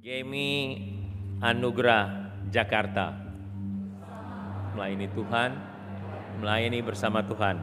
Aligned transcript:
Gemi 0.00 0.80
Anugerah 1.44 2.32
Jakarta. 2.48 3.12
Melayani 4.72 5.12
Tuhan 5.12 5.50
Melayani 6.40 6.80
bersama 6.80 7.20
Tuhan. 7.20 7.60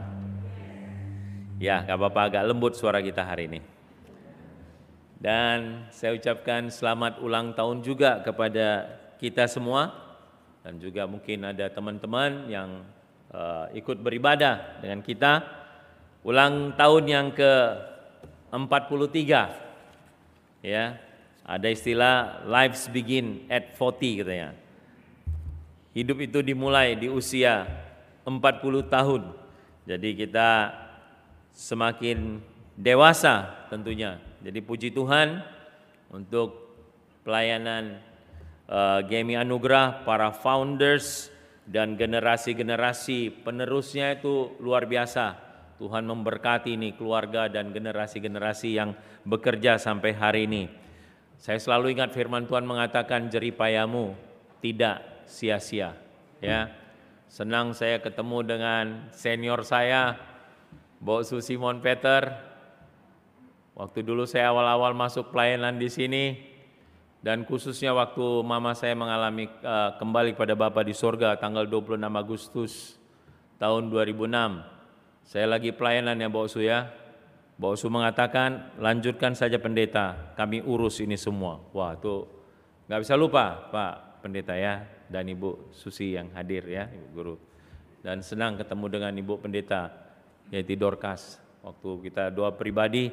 Ya 1.58 1.82
gak 1.82 1.98
apa-apa 1.98 2.20
agak 2.30 2.46
lembut 2.46 2.78
suara 2.78 3.02
kita 3.02 3.26
hari 3.26 3.50
ini. 3.50 3.58
Dan 5.18 5.90
saya 5.90 6.14
ucapkan 6.14 6.70
selamat 6.70 7.18
ulang 7.26 7.58
tahun 7.58 7.82
juga 7.82 8.22
kepada 8.22 8.86
kita 9.18 9.50
semua. 9.50 9.90
Dan 10.62 10.78
juga 10.78 11.10
mungkin 11.10 11.42
ada 11.42 11.66
teman-teman 11.66 12.46
yang 12.46 12.86
uh, 13.34 13.66
ikut 13.74 13.98
beribadah 13.98 14.78
dengan 14.78 15.02
kita. 15.02 15.42
Ulang 16.22 16.78
tahun 16.78 17.04
yang 17.10 17.26
ke 17.34 17.52
43 18.54 19.66
Ya, 20.58 20.98
ada 21.48 21.72
istilah 21.72 22.44
lives 22.44 22.92
begin 22.92 23.48
at 23.48 23.72
40 23.72 24.20
katanya. 24.20 24.52
Hidup 25.96 26.20
itu 26.20 26.44
dimulai 26.44 26.92
di 26.92 27.08
usia 27.08 27.64
40 28.28 28.92
tahun. 28.92 29.32
Jadi 29.88 30.12
kita 30.12 30.68
semakin 31.56 32.44
dewasa 32.76 33.64
tentunya. 33.72 34.20
Jadi 34.44 34.60
puji 34.60 34.92
Tuhan 34.92 35.40
untuk 36.12 36.68
pelayanan 37.24 37.96
uh, 38.68 39.00
Gemi 39.08 39.32
Anugerah, 39.34 40.04
para 40.04 40.28
founders 40.36 41.32
dan 41.64 41.96
generasi-generasi 41.96 43.40
penerusnya 43.40 44.20
itu 44.20 44.52
luar 44.60 44.84
biasa. 44.84 45.48
Tuhan 45.80 46.04
memberkati 46.04 46.76
ini 46.76 46.92
keluarga 46.92 47.48
dan 47.48 47.72
generasi-generasi 47.72 48.68
yang 48.76 48.92
bekerja 49.24 49.80
sampai 49.80 50.12
hari 50.12 50.44
ini. 50.44 50.87
Saya 51.38 51.62
selalu 51.62 51.94
ingat 51.94 52.10
firman 52.10 52.50
Tuhan 52.50 52.66
mengatakan 52.66 53.30
jeripayamu 53.30 54.18
tidak 54.58 55.22
sia-sia. 55.22 55.94
Ya, 56.42 56.74
senang 57.30 57.70
saya 57.78 58.02
ketemu 58.02 58.42
dengan 58.42 58.84
senior 59.14 59.62
saya, 59.62 60.18
Su 61.22 61.38
Simon 61.38 61.78
Peter. 61.78 62.26
Waktu 63.78 64.02
dulu 64.02 64.26
saya 64.26 64.50
awal-awal 64.50 64.90
masuk 64.98 65.30
pelayanan 65.30 65.78
di 65.78 65.86
sini, 65.86 66.24
dan 67.22 67.46
khususnya 67.46 67.94
waktu 67.94 68.42
mama 68.42 68.74
saya 68.74 68.98
mengalami 68.98 69.46
uh, 69.62 69.94
kembali 69.94 70.34
kepada 70.34 70.58
Bapa 70.58 70.82
di 70.82 70.90
sorga 70.90 71.38
tanggal 71.38 71.70
26 71.70 72.02
Agustus 72.02 72.72
tahun 73.62 73.90
2006. 73.94 74.26
Saya 75.22 75.46
lagi 75.46 75.70
pelayanan 75.70 76.18
ya 76.18 76.26
Su 76.50 76.58
ya, 76.58 76.90
Su 77.58 77.90
mengatakan, 77.90 78.78
lanjutkan 78.78 79.34
saja 79.34 79.58
pendeta, 79.58 80.30
kami 80.38 80.62
urus 80.62 81.02
ini 81.02 81.18
semua. 81.18 81.58
Wah 81.74 81.98
itu 81.98 82.22
nggak 82.86 83.00
bisa 83.02 83.18
lupa 83.18 83.66
Pak 83.74 84.22
Pendeta 84.22 84.54
ya, 84.54 84.86
dan 85.10 85.26
Ibu 85.26 85.74
Susi 85.74 86.14
yang 86.14 86.30
hadir 86.38 86.62
ya, 86.70 86.86
Ibu 86.86 87.06
Guru. 87.10 87.34
Dan 87.98 88.22
senang 88.22 88.54
ketemu 88.54 88.86
dengan 88.86 89.10
Ibu 89.10 89.42
Pendeta, 89.42 89.90
yaitu 90.54 90.78
Dorcas. 90.78 91.42
Waktu 91.66 92.06
kita 92.06 92.30
doa 92.30 92.54
pribadi, 92.54 93.10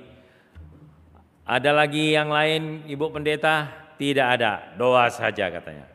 ada 1.42 1.74
lagi 1.74 2.14
yang 2.14 2.30
lain 2.30 2.86
Ibu 2.86 3.10
Pendeta? 3.10 3.86
Tidak 3.98 4.28
ada, 4.30 4.78
doa 4.78 5.10
saja 5.10 5.50
katanya. 5.50 5.90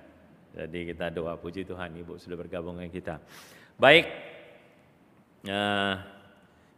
Jadi 0.50 0.90
kita 0.90 1.14
doa, 1.14 1.38
puji 1.38 1.62
Tuhan 1.62 1.94
Ibu 2.02 2.18
sudah 2.18 2.34
bergabung 2.34 2.82
dengan 2.82 2.90
kita. 2.90 3.22
Baik, 3.78 4.10
nah, 5.46 6.19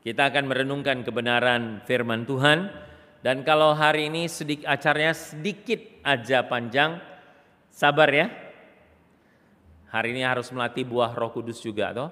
kita 0.02 0.34
akan 0.34 0.50
merenungkan 0.50 1.06
kebenaran 1.06 1.86
firman 1.86 2.26
Tuhan 2.26 2.70
dan 3.22 3.46
kalau 3.46 3.70
hari 3.70 4.10
ini 4.10 4.26
sedikit 4.26 4.66
acaranya 4.66 5.14
sedikit 5.14 5.78
aja 6.02 6.42
panjang, 6.42 6.98
sabar 7.70 8.10
ya. 8.10 8.26
Hari 9.94 10.10
ini 10.10 10.26
harus 10.26 10.50
melatih 10.50 10.82
buah 10.82 11.14
Roh 11.14 11.30
Kudus 11.30 11.62
juga 11.62 11.94
toh. 11.94 12.10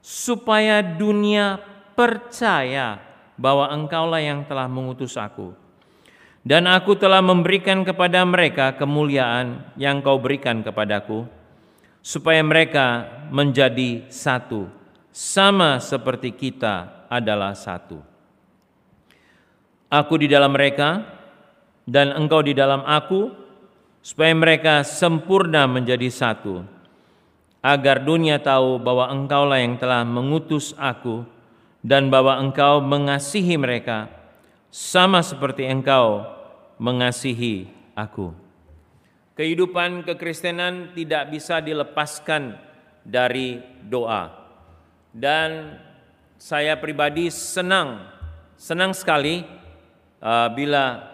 supaya 0.02 0.82
dunia 0.82 1.62
percaya 1.94 2.98
bahwa 3.38 3.70
Engkaulah 3.70 4.18
yang 4.18 4.42
telah 4.42 4.66
mengutus 4.66 5.14
aku. 5.14 5.54
Dan 6.42 6.66
aku 6.66 6.98
telah 6.98 7.22
memberikan 7.22 7.86
kepada 7.86 8.24
mereka 8.26 8.74
kemuliaan 8.74 9.68
yang 9.78 10.02
kau 10.02 10.18
berikan 10.18 10.64
kepadaku, 10.66 11.30
supaya 12.02 12.42
mereka 12.42 13.06
menjadi 13.30 14.08
satu, 14.10 14.66
sama 15.12 15.78
seperti 15.78 16.34
kita 16.34 17.06
adalah 17.10 17.52
satu. 17.52 18.00
Aku 19.92 20.14
di 20.16 20.24
dalam 20.30 20.54
mereka, 20.54 21.04
dan 21.84 22.16
engkau 22.16 22.40
di 22.40 22.56
dalam 22.56 22.80
aku, 22.84 23.47
supaya 24.08 24.32
mereka 24.32 24.88
sempurna 24.88 25.68
menjadi 25.68 26.08
satu, 26.08 26.64
agar 27.60 28.00
dunia 28.00 28.40
tahu 28.40 28.80
bahwa 28.80 29.12
Engkaulah 29.12 29.60
yang 29.60 29.76
telah 29.76 30.00
mengutus 30.00 30.72
aku 30.80 31.28
dan 31.84 32.08
bahwa 32.08 32.40
Engkau 32.40 32.80
mengasihi 32.80 33.60
mereka 33.60 34.08
sama 34.72 35.20
seperti 35.20 35.68
Engkau 35.68 36.24
mengasihi 36.80 37.68
aku. 37.92 38.32
Kehidupan 39.36 40.00
kekristenan 40.08 40.96
tidak 40.96 41.28
bisa 41.28 41.60
dilepaskan 41.60 42.56
dari 43.04 43.60
doa. 43.84 44.32
Dan 45.12 45.76
saya 46.40 46.80
pribadi 46.80 47.28
senang, 47.28 48.08
senang 48.56 48.96
sekali 48.96 49.44
uh, 50.24 50.48
bila 50.56 51.12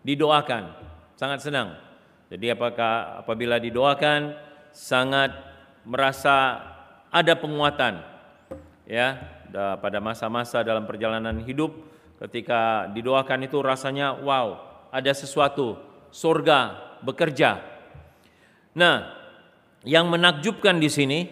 didoakan, 0.00 0.72
sangat 1.20 1.44
senang. 1.44 1.91
Jadi 2.32 2.48
apakah 2.48 3.20
apabila 3.20 3.60
didoakan 3.60 4.32
sangat 4.72 5.36
merasa 5.84 6.64
ada 7.12 7.36
penguatan 7.36 8.00
ya 8.88 9.20
pada 9.52 10.00
masa-masa 10.00 10.64
dalam 10.64 10.88
perjalanan 10.88 11.44
hidup 11.44 11.76
ketika 12.24 12.88
didoakan 12.88 13.44
itu 13.44 13.60
rasanya 13.60 14.16
wow 14.16 14.56
ada 14.88 15.12
sesuatu 15.12 15.76
surga 16.08 16.72
bekerja. 17.04 17.60
Nah 18.80 19.12
yang 19.84 20.08
menakjubkan 20.08 20.80
di 20.80 20.88
sini 20.88 21.28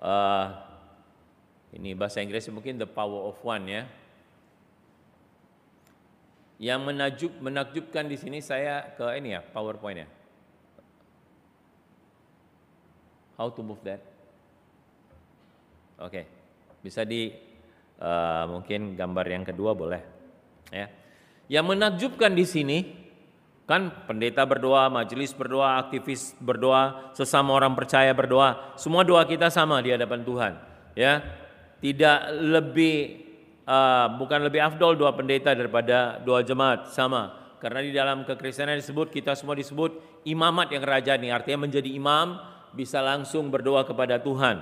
uh, 0.00 0.56
ini 1.76 1.92
bahasa 1.92 2.24
Inggris 2.24 2.48
mungkin 2.48 2.80
the 2.80 2.88
power 2.88 3.28
of 3.28 3.36
one 3.44 3.68
ya 3.68 3.84
yang 6.62 6.86
menakjub, 6.86 7.42
menakjubkan 7.42 8.06
di 8.06 8.14
sini 8.14 8.38
saya 8.38 8.94
ke 8.94 9.02
ini 9.18 9.34
ya, 9.34 9.42
PowerPoint 9.42 10.06
ya. 10.06 10.08
How 13.34 13.50
to 13.50 13.66
move 13.66 13.82
that? 13.82 13.98
Oke, 15.98 16.22
okay. 16.22 16.24
bisa 16.78 17.02
di 17.02 17.34
uh, 17.98 18.46
mungkin 18.46 18.94
gambar 18.94 19.26
yang 19.26 19.42
kedua 19.42 19.74
boleh, 19.74 20.02
ya. 20.70 20.86
Yang 21.50 21.66
menakjubkan 21.74 22.30
di 22.30 22.46
sini 22.46 22.78
kan 23.66 24.06
pendeta 24.06 24.46
berdoa, 24.46 24.86
majelis 24.86 25.34
berdoa, 25.34 25.82
aktivis 25.82 26.38
berdoa, 26.38 27.10
sesama 27.10 27.58
orang 27.58 27.74
percaya 27.74 28.14
berdoa, 28.14 28.78
semua 28.78 29.02
doa 29.02 29.26
kita 29.26 29.50
sama 29.50 29.82
di 29.82 29.90
hadapan 29.90 30.22
Tuhan, 30.22 30.52
ya. 30.94 31.26
Tidak 31.82 32.38
lebih 32.38 33.21
uh, 33.66 34.06
bukan 34.18 34.42
lebih 34.46 34.62
afdol 34.62 34.98
doa 34.98 35.12
pendeta 35.14 35.54
daripada 35.54 36.22
doa 36.22 36.42
jemaat, 36.42 36.90
sama. 36.90 37.56
Karena 37.62 37.78
di 37.78 37.94
dalam 37.94 38.26
kekristenan 38.26 38.74
disebut 38.78 39.14
kita 39.14 39.38
semua 39.38 39.54
disebut 39.54 40.22
imamat 40.26 40.74
yang 40.74 40.82
rajani, 40.82 41.30
artinya 41.30 41.70
menjadi 41.70 41.90
imam 41.94 42.38
bisa 42.74 42.98
langsung 42.98 43.52
berdoa 43.52 43.86
kepada 43.86 44.18
Tuhan. 44.18 44.58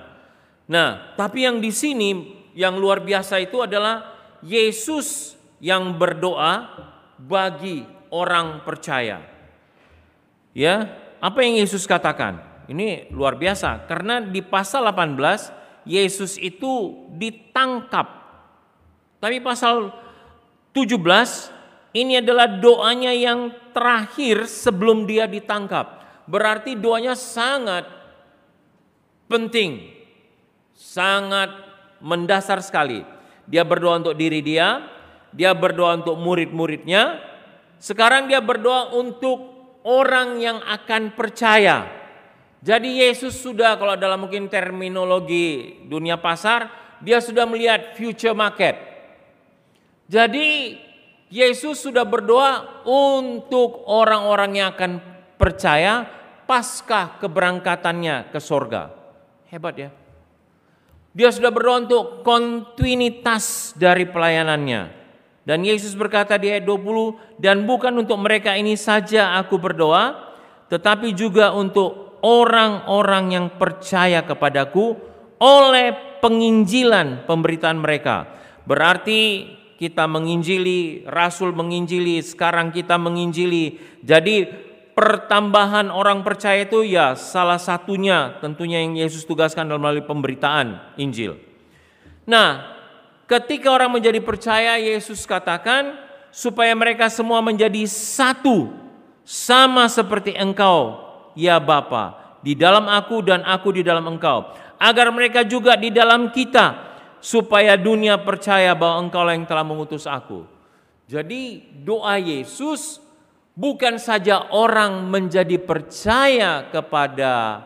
Nah, 0.69 1.17
tapi 1.17 1.49
yang 1.49 1.57
di 1.57 1.73
sini 1.73 2.09
yang 2.53 2.77
luar 2.77 3.01
biasa 3.01 3.41
itu 3.41 3.63
adalah 3.63 4.13
Yesus 4.45 5.33
yang 5.57 5.97
berdoa 5.97 6.69
bagi 7.17 7.85
orang 8.13 8.61
percaya. 8.61 9.23
Ya, 10.51 10.89
apa 11.23 11.39
yang 11.41 11.57
Yesus 11.63 11.87
katakan? 11.87 12.43
Ini 12.67 13.11
luar 13.11 13.35
biasa 13.35 13.89
karena 13.89 14.21
di 14.21 14.39
pasal 14.45 14.85
18 14.87 15.87
Yesus 15.87 16.37
itu 16.37 17.05
ditangkap. 17.17 18.20
Tapi 19.21 19.37
pasal 19.37 19.93
17 20.73 20.97
ini 21.93 22.17
adalah 22.17 22.49
doanya 22.49 23.13
yang 23.13 23.53
terakhir 23.69 24.49
sebelum 24.49 25.05
dia 25.05 25.29
ditangkap. 25.29 26.01
Berarti 26.25 26.73
doanya 26.73 27.13
sangat 27.13 27.85
penting. 29.29 29.93
Sangat 30.73 31.53
mendasar 32.01 32.65
sekali. 32.65 33.05
Dia 33.45 33.61
berdoa 33.61 34.01
untuk 34.01 34.17
diri 34.17 34.41
dia, 34.41 34.89
dia 35.29 35.53
berdoa 35.53 36.01
untuk 36.01 36.17
murid-muridnya, 36.17 37.21
sekarang 37.77 38.25
dia 38.25 38.41
berdoa 38.41 38.93
untuk 38.97 39.51
orang 39.85 40.41
yang 40.41 40.57
akan 40.65 41.13
percaya. 41.13 41.85
Jadi 42.61 43.01
Yesus 43.01 43.41
sudah 43.41 43.73
kalau 43.77 43.97
dalam 43.97 44.25
mungkin 44.25 44.45
terminologi 44.45 45.81
dunia 45.89 46.21
pasar, 46.21 46.69
dia 47.01 47.17
sudah 47.17 47.49
melihat 47.49 47.97
future 47.97 48.37
market. 48.37 48.90
Jadi 50.11 50.75
Yesus 51.31 51.87
sudah 51.87 52.03
berdoa 52.03 52.83
untuk 52.83 53.87
orang-orang 53.87 54.59
yang 54.59 54.75
akan 54.75 54.99
percaya 55.39 56.03
pasca 56.43 57.15
keberangkatannya 57.23 58.27
ke 58.35 58.39
sorga. 58.43 58.91
Hebat 59.47 59.75
ya. 59.79 59.89
Dia 61.15 61.31
sudah 61.31 61.47
berdoa 61.47 61.87
untuk 61.87 62.27
kontinuitas 62.27 63.71
dari 63.79 64.03
pelayanannya. 64.03 64.99
Dan 65.47 65.63
Yesus 65.63 65.95
berkata 65.95 66.35
di 66.35 66.51
ayat 66.51 66.67
20, 66.67 67.39
dan 67.39 67.63
bukan 67.63 67.95
untuk 67.95 68.19
mereka 68.19 68.51
ini 68.59 68.75
saja 68.75 69.39
aku 69.39 69.55
berdoa, 69.55 70.35
tetapi 70.67 71.15
juga 71.15 71.55
untuk 71.55 72.19
orang-orang 72.19 73.25
yang 73.31 73.47
percaya 73.55 74.27
kepadaku 74.27 74.99
oleh 75.39 76.19
penginjilan 76.19 77.23
pemberitaan 77.25 77.79
mereka. 77.79 78.27
Berarti 78.67 79.49
kita 79.81 80.05
menginjili, 80.05 81.01
rasul 81.09 81.57
menginjili, 81.57 82.21
sekarang 82.21 82.69
kita 82.69 83.01
menginjili. 83.01 83.81
Jadi 84.05 84.45
pertambahan 84.93 85.89
orang 85.89 86.21
percaya 86.21 86.69
itu 86.69 86.85
ya 86.85 87.17
salah 87.17 87.57
satunya 87.57 88.37
tentunya 88.37 88.85
yang 88.85 88.93
Yesus 88.93 89.25
tugaskan 89.25 89.65
dalam 89.65 89.81
melalui 89.81 90.05
pemberitaan 90.05 90.77
Injil. 91.01 91.41
Nah, 92.29 92.77
ketika 93.25 93.73
orang 93.73 93.97
menjadi 93.97 94.21
percaya 94.21 94.77
Yesus 94.77 95.25
katakan 95.25 95.97
supaya 96.29 96.77
mereka 96.77 97.09
semua 97.09 97.41
menjadi 97.41 97.81
satu 97.89 98.69
sama 99.25 99.89
seperti 99.89 100.37
engkau 100.37 101.01
ya 101.33 101.57
Bapa 101.57 102.37
di 102.45 102.53
dalam 102.53 102.85
aku 102.85 103.25
dan 103.25 103.41
aku 103.41 103.73
di 103.73 103.81
dalam 103.81 104.05
engkau 104.05 104.53
agar 104.77 105.09
mereka 105.09 105.41
juga 105.41 105.73
di 105.73 105.89
dalam 105.89 106.29
kita 106.29 106.90
supaya 107.21 107.77
dunia 107.77 108.17
percaya 108.19 108.73
bahwa 108.73 109.07
engkau 109.07 109.23
yang 109.29 109.45
telah 109.45 109.63
mengutus 109.63 110.09
aku. 110.09 110.43
Jadi 111.05 111.61
doa 111.85 112.17
Yesus 112.17 112.97
bukan 113.53 114.01
saja 114.01 114.49
orang 114.49 115.05
menjadi 115.05 115.61
percaya 115.61 116.67
kepada 116.73 117.61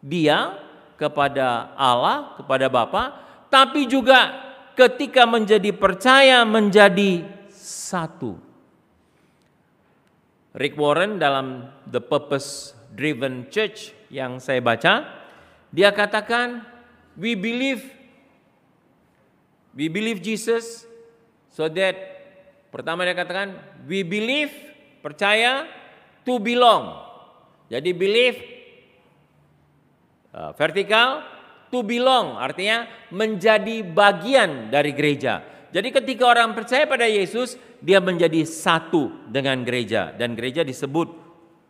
Dia, 0.00 0.56
kepada 0.96 1.76
Allah, 1.76 2.38
kepada 2.40 2.66
Bapa, 2.72 3.04
tapi 3.52 3.84
juga 3.84 4.48
ketika 4.78 5.26
menjadi 5.26 5.74
percaya 5.74 6.46
menjadi 6.46 7.26
satu. 7.50 8.38
Rick 10.54 10.78
Warren 10.78 11.18
dalam 11.20 11.66
The 11.84 12.00
Purpose 12.00 12.78
Driven 12.94 13.50
Church 13.50 13.92
yang 14.08 14.38
saya 14.38 14.62
baca, 14.62 15.02
dia 15.74 15.90
katakan, 15.92 16.62
we 17.18 17.34
believe 17.34 17.97
we 19.78 19.86
believe 19.86 20.18
Jesus 20.18 20.82
so 21.54 21.70
that 21.70 21.94
pertama 22.74 23.06
dia 23.06 23.14
katakan 23.14 23.54
we 23.86 24.02
believe 24.02 24.50
Percaya 24.98 25.66
to 26.26 26.42
belong. 26.42 27.06
Jadi 27.70 27.90
believe 27.94 28.36
uh, 30.34 30.50
vertikal 30.58 31.22
to 31.70 31.86
belong 31.86 32.34
artinya 32.40 32.88
menjadi 33.14 33.86
bagian 33.86 34.72
dari 34.72 34.90
gereja. 34.96 35.44
Jadi 35.68 35.88
ketika 35.92 36.24
orang 36.32 36.56
percaya 36.56 36.88
pada 36.88 37.04
Yesus, 37.04 37.60
dia 37.78 38.00
menjadi 38.00 38.42
satu 38.42 39.28
dengan 39.28 39.62
gereja 39.62 40.16
dan 40.16 40.32
gereja 40.32 40.64
disebut 40.64 41.12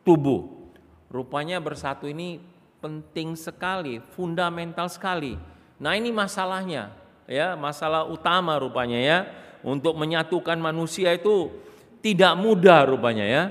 tubuh. 0.07 0.71
Rupanya 1.11 1.59
bersatu 1.59 2.07
ini 2.07 2.39
penting 2.79 3.35
sekali, 3.35 3.99
fundamental 4.15 4.87
sekali. 4.87 5.35
Nah, 5.83 5.99
ini 5.99 6.15
masalahnya, 6.15 6.95
ya, 7.29 7.55
masalah 7.55 8.09
utama 8.09 8.57
rupanya 8.57 8.99
ya 8.99 9.19
untuk 9.63 9.95
menyatukan 9.95 10.57
manusia 10.57 11.13
itu 11.13 11.53
tidak 12.01 12.35
mudah 12.41 12.89
rupanya 12.89 13.27
ya. 13.29 13.45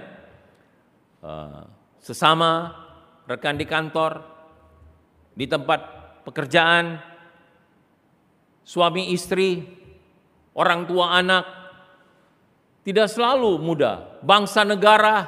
Eh, 1.22 1.64
sesama 2.02 2.74
rekan 3.30 3.56
di 3.60 3.66
kantor, 3.70 4.24
di 5.38 5.46
tempat 5.46 5.80
pekerjaan, 6.26 6.98
suami 8.66 9.14
istri, 9.14 9.62
orang 10.56 10.88
tua 10.90 11.14
anak, 11.14 11.46
tidak 12.88 13.12
selalu 13.12 13.60
mudah. 13.60 14.24
Bangsa 14.24 14.64
negara, 14.64 15.28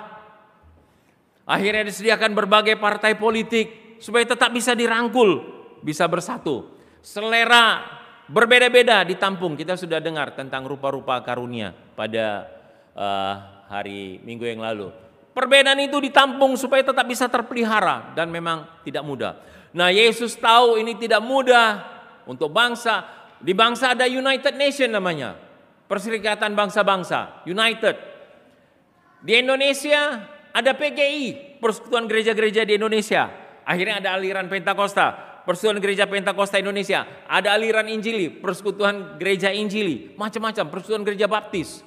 akhirnya 1.44 1.86
disediakan 1.86 2.32
berbagai 2.32 2.80
partai 2.80 3.20
politik 3.20 4.00
supaya 4.00 4.24
tetap 4.24 4.56
bisa 4.56 4.72
dirangkul, 4.72 5.44
bisa 5.84 6.08
bersatu. 6.08 6.72
Selera 7.04 7.99
berbeda-beda 8.30 9.02
ditampung. 9.04 9.58
Kita 9.58 9.74
sudah 9.76 9.98
dengar 9.98 10.38
tentang 10.38 10.64
rupa-rupa 10.70 11.20
karunia 11.26 11.74
pada 11.98 12.46
uh, 12.94 13.34
hari 13.68 14.22
Minggu 14.22 14.46
yang 14.46 14.62
lalu. 14.62 14.94
Perbedaan 15.34 15.78
itu 15.82 15.98
ditampung 16.02 16.58
supaya 16.58 16.86
tetap 16.86 17.06
bisa 17.06 17.26
terpelihara 17.30 18.14
dan 18.14 18.30
memang 18.30 18.66
tidak 18.86 19.04
mudah. 19.06 19.34
Nah, 19.74 19.94
Yesus 19.94 20.34
tahu 20.38 20.82
ini 20.82 20.98
tidak 20.98 21.22
mudah 21.22 21.86
untuk 22.26 22.50
bangsa. 22.50 23.06
Di 23.40 23.54
bangsa 23.54 23.94
ada 23.94 24.10
United 24.10 24.58
Nation 24.58 24.90
namanya. 24.90 25.38
Perserikatan 25.90 26.54
bangsa-bangsa, 26.54 27.46
United. 27.50 27.96
Di 29.26 29.42
Indonesia 29.42 30.22
ada 30.54 30.72
PGI, 30.74 31.58
Persekutuan 31.62 32.06
Gereja-Gereja 32.06 32.66
di 32.66 32.78
Indonesia. 32.78 33.30
Akhirnya 33.66 34.02
ada 34.02 34.10
aliran 34.18 34.50
Pentakosta, 34.50 35.29
Persekutuan 35.50 35.82
Gereja 35.82 36.06
Pentakosta 36.06 36.62
Indonesia. 36.62 37.26
Ada 37.26 37.58
aliran 37.58 37.90
Injili, 37.90 38.30
Persekutuan 38.30 39.18
Gereja 39.18 39.50
Injili, 39.50 40.14
macam-macam, 40.14 40.70
Persekutuan 40.70 41.02
Gereja 41.02 41.26
Baptis. 41.26 41.82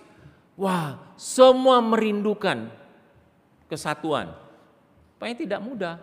Wah, 0.58 1.14
semua 1.14 1.78
merindukan 1.78 2.66
kesatuan. 3.70 4.34
Paling 5.22 5.38
tidak 5.38 5.62
mudah, 5.62 6.02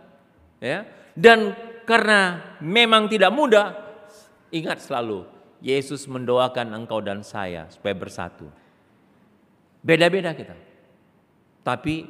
ya. 0.63 0.87
Dan 1.11 1.51
karena 1.83 2.55
memang 2.63 3.11
tidak 3.11 3.35
mudah, 3.35 3.75
ingat 4.55 4.79
selalu 4.79 5.27
Yesus 5.59 6.07
mendoakan 6.07 6.71
engkau 6.71 7.03
dan 7.03 7.27
saya 7.27 7.67
supaya 7.67 7.91
bersatu. 7.91 8.47
Beda-beda 9.83 10.31
kita. 10.31 10.55
Tapi 11.67 12.07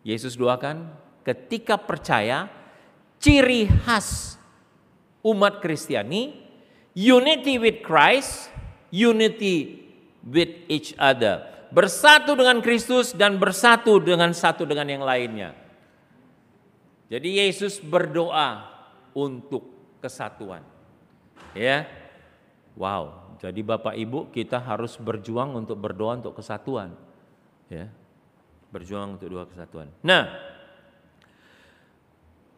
Yesus 0.00 0.40
doakan 0.40 0.88
ketika 1.20 1.76
percaya 1.76 2.48
ciri 3.20 3.68
khas 3.84 4.40
umat 5.24 5.64
Kristiani 5.64 6.44
unity 6.94 7.58
with 7.58 7.82
Christ, 7.82 8.48
unity 8.94 9.82
with 10.22 10.64
each 10.70 10.94
other. 10.96 11.42
Bersatu 11.74 12.38
dengan 12.38 12.62
Kristus 12.62 13.10
dan 13.10 13.36
bersatu 13.36 13.98
dengan 13.98 14.30
satu 14.30 14.62
dengan 14.62 14.86
yang 14.86 15.02
lainnya. 15.02 15.58
Jadi 17.10 17.42
Yesus 17.42 17.82
berdoa 17.82 18.70
untuk 19.12 19.74
kesatuan. 19.98 20.62
Ya. 21.52 21.86
Wow, 22.78 23.38
jadi 23.42 23.62
Bapak 23.62 23.94
Ibu 23.94 24.30
kita 24.34 24.58
harus 24.58 24.98
berjuang 24.98 25.54
untuk 25.54 25.78
berdoa 25.78 26.18
untuk 26.18 26.38
kesatuan. 26.38 26.94
Ya. 27.66 27.90
Berjuang 28.70 29.18
untuk 29.18 29.30
dua 29.30 29.46
kesatuan. 29.46 29.90
Nah, 30.02 30.30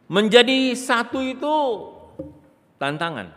menjadi 0.09 0.73
satu 0.77 1.21
itu 1.21 1.57
tantangan. 2.77 3.33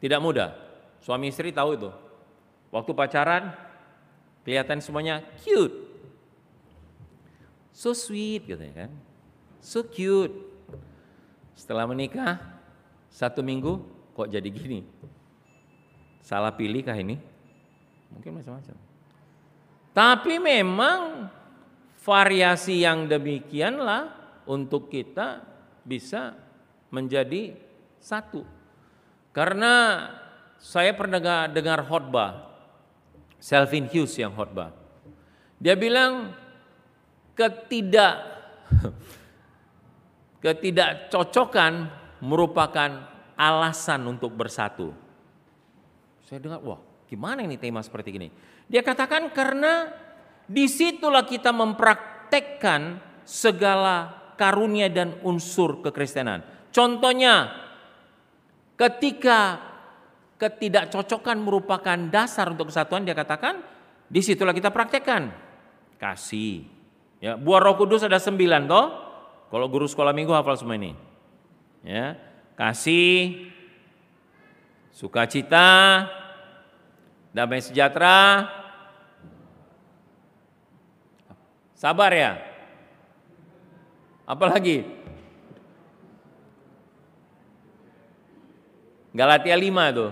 Tidak 0.00 0.20
mudah. 0.20 0.52
Suami 1.00 1.32
istri 1.32 1.52
tahu 1.52 1.76
itu. 1.76 1.90
Waktu 2.72 2.92
pacaran 2.92 3.54
kelihatan 4.44 4.78
semuanya 4.82 5.24
cute. 5.40 5.74
So 7.72 7.92
sweet 7.92 8.48
katanya 8.48 8.86
kan. 8.86 8.92
So 9.60 9.84
cute. 9.84 10.32
Setelah 11.56 11.88
menikah 11.88 12.36
satu 13.08 13.40
minggu 13.40 13.80
kok 14.12 14.28
jadi 14.28 14.48
gini. 14.48 14.84
Salah 16.20 16.52
pilih 16.52 16.82
kah 16.84 16.96
ini? 16.96 17.16
Mungkin 18.12 18.40
macam-macam. 18.40 18.76
Tapi 19.96 20.34
memang 20.36 21.32
variasi 22.04 22.84
yang 22.84 23.08
demikianlah 23.08 24.12
untuk 24.46 24.92
kita 24.92 25.42
bisa 25.82 26.36
menjadi 26.92 27.65
satu. 28.06 28.46
Karena 29.34 30.06
saya 30.62 30.94
pernah 30.94 31.18
dengar 31.50 31.82
khotbah 31.82 32.46
Selvin 33.42 33.90
Hughes 33.90 34.14
yang 34.14 34.30
khotbah. 34.32 34.70
Dia 35.58 35.74
bilang 35.74 36.30
ketidak 37.34 38.14
ketidakcocokan 40.44 41.72
merupakan 42.22 42.90
alasan 43.34 44.06
untuk 44.06 44.32
bersatu. 44.32 44.94
Saya 46.24 46.38
dengar, 46.40 46.62
wah 46.62 46.80
gimana 47.10 47.42
ini 47.44 47.58
tema 47.58 47.82
seperti 47.82 48.14
ini? 48.14 48.28
Dia 48.66 48.80
katakan 48.82 49.30
karena 49.34 49.90
di 50.46 50.70
situlah 50.70 51.26
kita 51.26 51.52
mempraktekkan 51.52 53.02
segala 53.26 54.26
karunia 54.38 54.86
dan 54.90 55.18
unsur 55.22 55.82
kekristenan. 55.84 56.42
Contohnya, 56.70 57.65
ketika 58.76 59.60
ketidakcocokan 60.36 61.40
merupakan 61.40 61.98
dasar 62.12 62.52
untuk 62.52 62.68
kesatuan, 62.68 63.08
dia 63.08 63.16
katakan, 63.16 63.64
di 64.06 64.20
situlah 64.20 64.52
kita 64.52 64.68
praktekkan. 64.70 65.32
Kasih. 65.96 66.68
Ya, 67.18 67.34
buah 67.40 67.64
roh 67.64 67.74
kudus 67.80 68.04
ada 68.04 68.20
sembilan 68.20 68.68
toh. 68.68 68.86
Kalau 69.48 69.66
guru 69.72 69.88
sekolah 69.88 70.12
minggu 70.12 70.36
hafal 70.36 70.60
semua 70.60 70.76
ini. 70.76 70.92
Ya, 71.86 72.18
kasih, 72.58 73.48
sukacita, 74.90 76.04
damai 77.30 77.62
sejahtera, 77.62 78.50
sabar 81.78 82.10
ya. 82.10 82.32
Apalagi? 84.26 84.82
Galatia 89.16 89.56
5 89.56 89.96
tuh. 89.96 90.10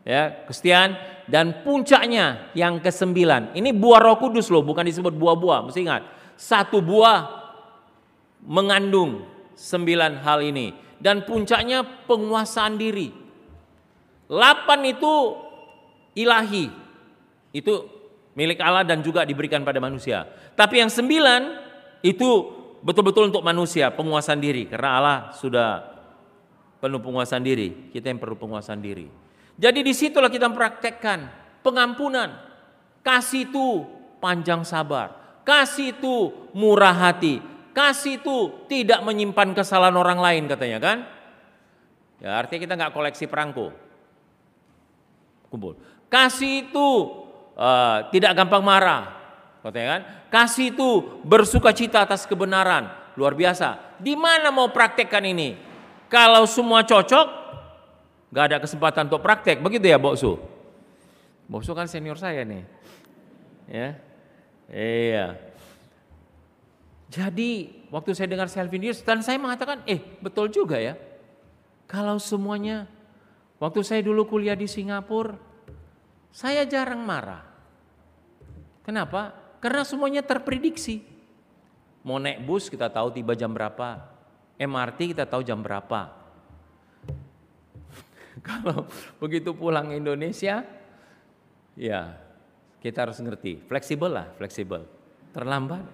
Ya, 0.00 0.32
Kristian 0.48 0.96
dan 1.28 1.60
puncaknya 1.60 2.50
yang 2.56 2.80
kesembilan. 2.80 3.52
Ini 3.52 3.76
buah 3.76 4.00
Roh 4.00 4.16
Kudus 4.16 4.48
loh, 4.48 4.64
bukan 4.64 4.88
disebut 4.88 5.12
buah-buah. 5.12 5.68
Mesti 5.68 5.80
ingat, 5.84 6.02
satu 6.40 6.80
buah 6.80 7.28
mengandung 8.48 9.28
sembilan 9.52 10.24
hal 10.24 10.40
ini 10.40 10.72
dan 10.96 11.28
puncaknya 11.28 11.84
penguasaan 12.08 12.80
diri. 12.80 13.12
Lapan 14.32 14.80
itu 14.88 15.14
ilahi. 16.16 16.66
Itu 17.52 17.72
milik 18.38 18.62
Allah 18.62 18.88
dan 18.88 19.04
juga 19.04 19.28
diberikan 19.28 19.60
pada 19.66 19.82
manusia. 19.82 20.24
Tapi 20.56 20.80
yang 20.80 20.88
sembilan 20.88 21.40
itu 22.00 22.28
betul-betul 22.80 23.28
untuk 23.28 23.44
manusia, 23.44 23.92
penguasaan 23.92 24.40
diri. 24.40 24.64
Karena 24.64 24.88
Allah 24.96 25.18
sudah 25.36 25.89
penuh 26.80 27.00
penguasaan 27.00 27.44
diri. 27.44 27.92
Kita 27.92 28.08
yang 28.08 28.18
perlu 28.18 28.34
penguasaan 28.40 28.80
diri. 28.80 29.06
Jadi 29.60 29.84
di 29.84 29.92
situlah 29.92 30.32
kita 30.32 30.48
mempraktekkan 30.48 31.28
pengampunan. 31.60 32.32
Kasih 33.04 33.48
itu 33.48 33.84
panjang 34.18 34.64
sabar. 34.64 35.40
Kasih 35.44 35.96
itu 35.96 36.32
murah 36.56 36.96
hati. 36.96 37.40
Kasih 37.76 38.18
itu 38.18 38.66
tidak 38.66 39.00
menyimpan 39.04 39.54
kesalahan 39.54 39.94
orang 39.94 40.18
lain 40.18 40.48
katanya 40.48 40.78
kan. 40.80 40.98
Ya 42.20 42.36
artinya 42.36 42.60
kita 42.60 42.74
nggak 42.76 42.92
koleksi 42.92 43.24
perangko 43.28 43.90
kumpul. 45.50 45.74
Kasih 46.06 46.70
itu 46.70 46.88
uh, 47.58 48.06
tidak 48.14 48.38
gampang 48.38 48.62
marah, 48.62 49.02
katanya 49.66 49.88
kan? 49.98 50.02
Kasih 50.30 50.72
itu 50.72 51.20
bersuka 51.26 51.74
cita 51.74 52.06
atas 52.06 52.24
kebenaran, 52.24 52.88
luar 53.18 53.34
biasa. 53.34 53.98
Di 53.98 54.14
mana 54.14 54.54
mau 54.54 54.70
praktekkan 54.70 55.26
ini? 55.26 55.58
Kalau 56.10 56.42
semua 56.50 56.82
cocok, 56.82 57.26
nggak 58.34 58.44
ada 58.50 58.58
kesempatan 58.58 59.06
untuk 59.06 59.22
praktek, 59.22 59.62
begitu 59.62 59.86
ya 59.86 59.96
Boksu? 59.96 60.36
Boksu 61.46 61.70
kan 61.70 61.86
senior 61.86 62.18
saya 62.18 62.42
nih, 62.42 62.62
ya, 63.70 63.88
iya. 64.74 65.26
Jadi 67.10 67.82
waktu 67.90 68.14
saya 68.14 68.30
dengar 68.30 68.50
Selvin 68.50 68.86
dan 69.02 69.22
saya 69.22 69.38
mengatakan, 69.38 69.82
eh 69.86 69.98
betul 70.22 70.50
juga 70.50 70.78
ya. 70.78 70.94
Kalau 71.90 72.22
semuanya 72.22 72.86
Waktu 73.60 73.84
saya 73.84 74.00
dulu 74.00 74.24
kuliah 74.24 74.56
di 74.56 74.64
Singapura, 74.64 75.36
saya 76.32 76.64
jarang 76.64 77.04
marah. 77.04 77.44
Kenapa? 78.80 79.36
Karena 79.60 79.84
semuanya 79.84 80.24
terprediksi. 80.24 81.04
Mau 82.00 82.16
naik 82.16 82.40
bus 82.40 82.72
kita 82.72 82.88
tahu 82.88 83.12
tiba 83.12 83.36
jam 83.36 83.52
berapa, 83.52 84.09
MRT 84.60 85.16
kita 85.16 85.24
tahu 85.24 85.40
jam 85.40 85.64
berapa. 85.64 86.12
Kalau 88.46 88.84
begitu 89.16 89.56
pulang 89.56 89.88
Indonesia, 89.96 90.60
ya 91.80 92.20
kita 92.84 93.08
harus 93.08 93.16
ngerti, 93.20 93.64
fleksibel 93.64 94.12
lah, 94.12 94.28
fleksibel. 94.36 94.84
Terlambat, 95.32 95.84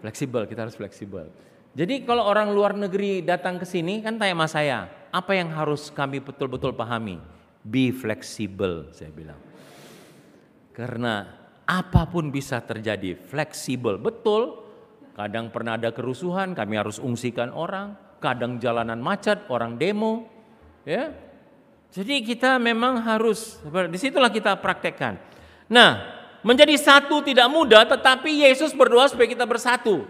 fleksibel, 0.00 0.48
kita 0.48 0.64
harus 0.64 0.76
fleksibel. 0.76 1.28
Jadi 1.72 2.04
kalau 2.04 2.28
orang 2.28 2.52
luar 2.52 2.76
negeri 2.76 3.24
datang 3.24 3.56
ke 3.56 3.64
sini 3.64 4.04
kan 4.04 4.20
tanya 4.20 4.36
sama 4.36 4.46
saya, 4.46 4.78
apa 5.08 5.32
yang 5.32 5.48
harus 5.56 5.88
kami 5.88 6.20
betul-betul 6.20 6.76
pahami? 6.76 7.16
Be 7.64 7.88
flexible, 7.96 8.92
saya 8.92 9.08
bilang. 9.08 9.40
Karena 10.76 11.32
apa 11.64 12.04
pun 12.04 12.28
bisa 12.28 12.60
terjadi, 12.60 13.16
fleksibel. 13.16 13.96
Betul, 13.96 14.61
kadang 15.12 15.52
pernah 15.52 15.76
ada 15.76 15.92
kerusuhan, 15.92 16.56
kami 16.56 16.80
harus 16.80 16.96
ungsikan 16.96 17.52
orang, 17.52 17.94
kadang 18.22 18.56
jalanan 18.62 19.00
macet, 19.00 19.44
orang 19.52 19.76
demo, 19.76 20.28
ya. 20.88 21.12
Jadi 21.92 22.24
kita 22.24 22.56
memang 22.56 23.04
harus, 23.04 23.60
di 23.92 23.98
situlah 24.00 24.32
kita 24.32 24.56
praktekkan. 24.56 25.20
Nah, 25.68 26.00
menjadi 26.40 26.72
satu 26.80 27.20
tidak 27.20 27.52
mudah, 27.52 27.84
tetapi 27.84 28.48
Yesus 28.48 28.72
berdoa 28.72 29.04
supaya 29.12 29.28
kita 29.28 29.44
bersatu. 29.44 30.08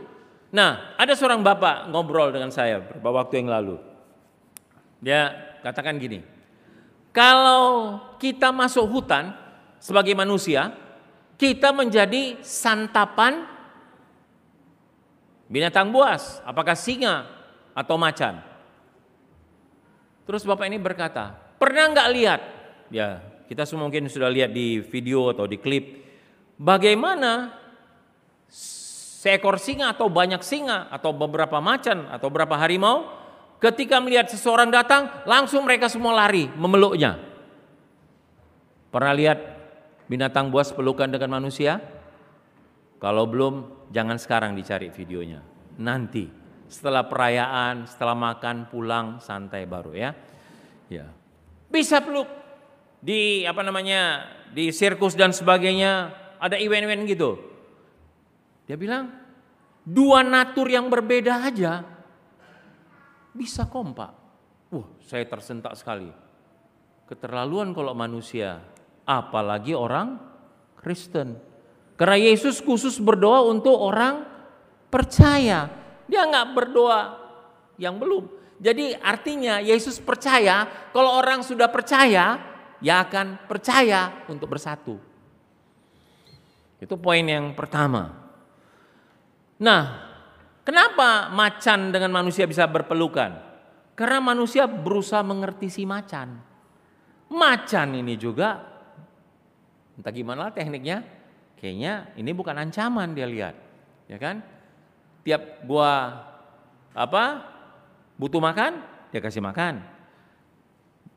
Nah, 0.54 0.94
ada 0.94 1.16
seorang 1.18 1.42
bapak 1.42 1.90
ngobrol 1.90 2.30
dengan 2.30 2.54
saya 2.54 2.78
beberapa 2.78 3.24
waktu 3.24 3.42
yang 3.42 3.50
lalu. 3.50 3.76
Dia 5.02 5.34
katakan 5.64 5.98
gini, 5.98 6.22
kalau 7.10 7.98
kita 8.22 8.54
masuk 8.54 8.86
hutan 8.86 9.34
sebagai 9.82 10.14
manusia, 10.14 10.70
kita 11.34 11.74
menjadi 11.74 12.38
santapan 12.40 13.51
binatang 15.52 15.92
buas, 15.92 16.40
apakah 16.48 16.72
singa 16.72 17.28
atau 17.76 18.00
macan. 18.00 18.40
Terus 20.24 20.48
bapak 20.48 20.72
ini 20.72 20.80
berkata, 20.80 21.36
pernah 21.60 21.92
nggak 21.92 22.08
lihat? 22.16 22.40
Ya, 22.88 23.20
kita 23.52 23.68
semua 23.68 23.92
mungkin 23.92 24.08
sudah 24.08 24.32
lihat 24.32 24.56
di 24.56 24.80
video 24.80 25.28
atau 25.28 25.44
di 25.44 25.60
klip, 25.60 26.00
bagaimana 26.56 27.52
seekor 28.48 29.60
singa 29.60 29.92
atau 29.92 30.08
banyak 30.08 30.40
singa 30.40 30.88
atau 30.88 31.12
beberapa 31.12 31.60
macan 31.60 32.08
atau 32.08 32.32
beberapa 32.32 32.56
harimau 32.56 33.22
Ketika 33.62 34.02
melihat 34.02 34.26
seseorang 34.26 34.74
datang, 34.74 35.06
langsung 35.22 35.62
mereka 35.62 35.86
semua 35.86 36.10
lari 36.10 36.50
memeluknya. 36.58 37.14
Pernah 38.90 39.14
lihat 39.14 39.38
binatang 40.10 40.50
buas 40.50 40.74
pelukan 40.74 41.06
dengan 41.06 41.38
manusia? 41.38 41.78
Kalau 43.02 43.26
belum, 43.26 43.54
jangan 43.90 44.14
sekarang 44.14 44.54
dicari 44.54 44.94
videonya. 44.94 45.42
Nanti, 45.82 46.30
setelah 46.70 47.02
perayaan, 47.02 47.90
setelah 47.90 48.14
makan, 48.14 48.70
pulang, 48.70 49.18
santai 49.18 49.66
baru 49.66 49.90
ya. 49.90 50.10
Ya, 50.86 51.10
bisa 51.66 51.98
peluk 52.04 52.30
di 53.02 53.42
apa 53.42 53.64
namanya 53.66 54.28
di 54.54 54.70
sirkus 54.70 55.18
dan 55.18 55.34
sebagainya 55.34 56.14
ada 56.38 56.54
event-event 56.60 57.02
gitu. 57.10 57.40
Dia 58.68 58.78
bilang 58.78 59.10
dua 59.82 60.22
natur 60.22 60.70
yang 60.70 60.86
berbeda 60.86 61.48
aja 61.48 61.82
bisa 63.32 63.66
kompak. 63.66 64.12
Wah, 64.70 64.86
saya 65.02 65.24
tersentak 65.26 65.74
sekali. 65.74 66.12
Keterlaluan 67.08 67.72
kalau 67.72 67.96
manusia, 67.96 68.62
apalagi 69.08 69.72
orang 69.72 70.20
Kristen. 70.78 71.51
Karena 71.96 72.16
Yesus 72.18 72.58
khusus 72.58 72.98
berdoa 72.98 73.44
untuk 73.46 73.76
orang 73.76 74.24
percaya. 74.88 75.68
Dia 76.08 76.28
nggak 76.28 76.48
berdoa 76.52 77.00
yang 77.80 77.96
belum. 77.96 78.28
Jadi 78.62 78.94
artinya 78.94 79.58
Yesus 79.58 79.98
percaya 79.98 80.68
kalau 80.94 81.18
orang 81.18 81.42
sudah 81.42 81.66
percaya, 81.66 82.38
ya 82.78 82.94
akan 83.02 83.50
percaya 83.50 84.26
untuk 84.30 84.52
bersatu. 84.52 84.98
Itu 86.82 86.98
poin 86.98 87.22
yang 87.22 87.54
pertama. 87.54 88.10
Nah, 89.62 89.82
kenapa 90.66 91.30
macan 91.30 91.94
dengan 91.94 92.10
manusia 92.10 92.46
bisa 92.46 92.66
berpelukan? 92.66 93.38
Karena 93.94 94.18
manusia 94.18 94.66
berusaha 94.66 95.22
mengerti 95.22 95.70
si 95.70 95.86
macan. 95.86 96.42
Macan 97.30 97.88
ini 97.94 98.18
juga, 98.18 98.58
entah 99.94 100.10
gimana 100.10 100.50
tekniknya, 100.50 101.06
kayaknya 101.62 102.10
ini 102.18 102.34
bukan 102.34 102.58
ancaman 102.58 103.14
dia 103.14 103.30
lihat, 103.30 103.54
ya 104.10 104.18
kan? 104.18 104.42
Tiap 105.22 105.62
gua 105.62 106.18
apa 106.90 107.46
butuh 108.18 108.42
makan, 108.42 108.82
dia 109.14 109.22
kasih 109.22 109.38
makan. 109.38 109.78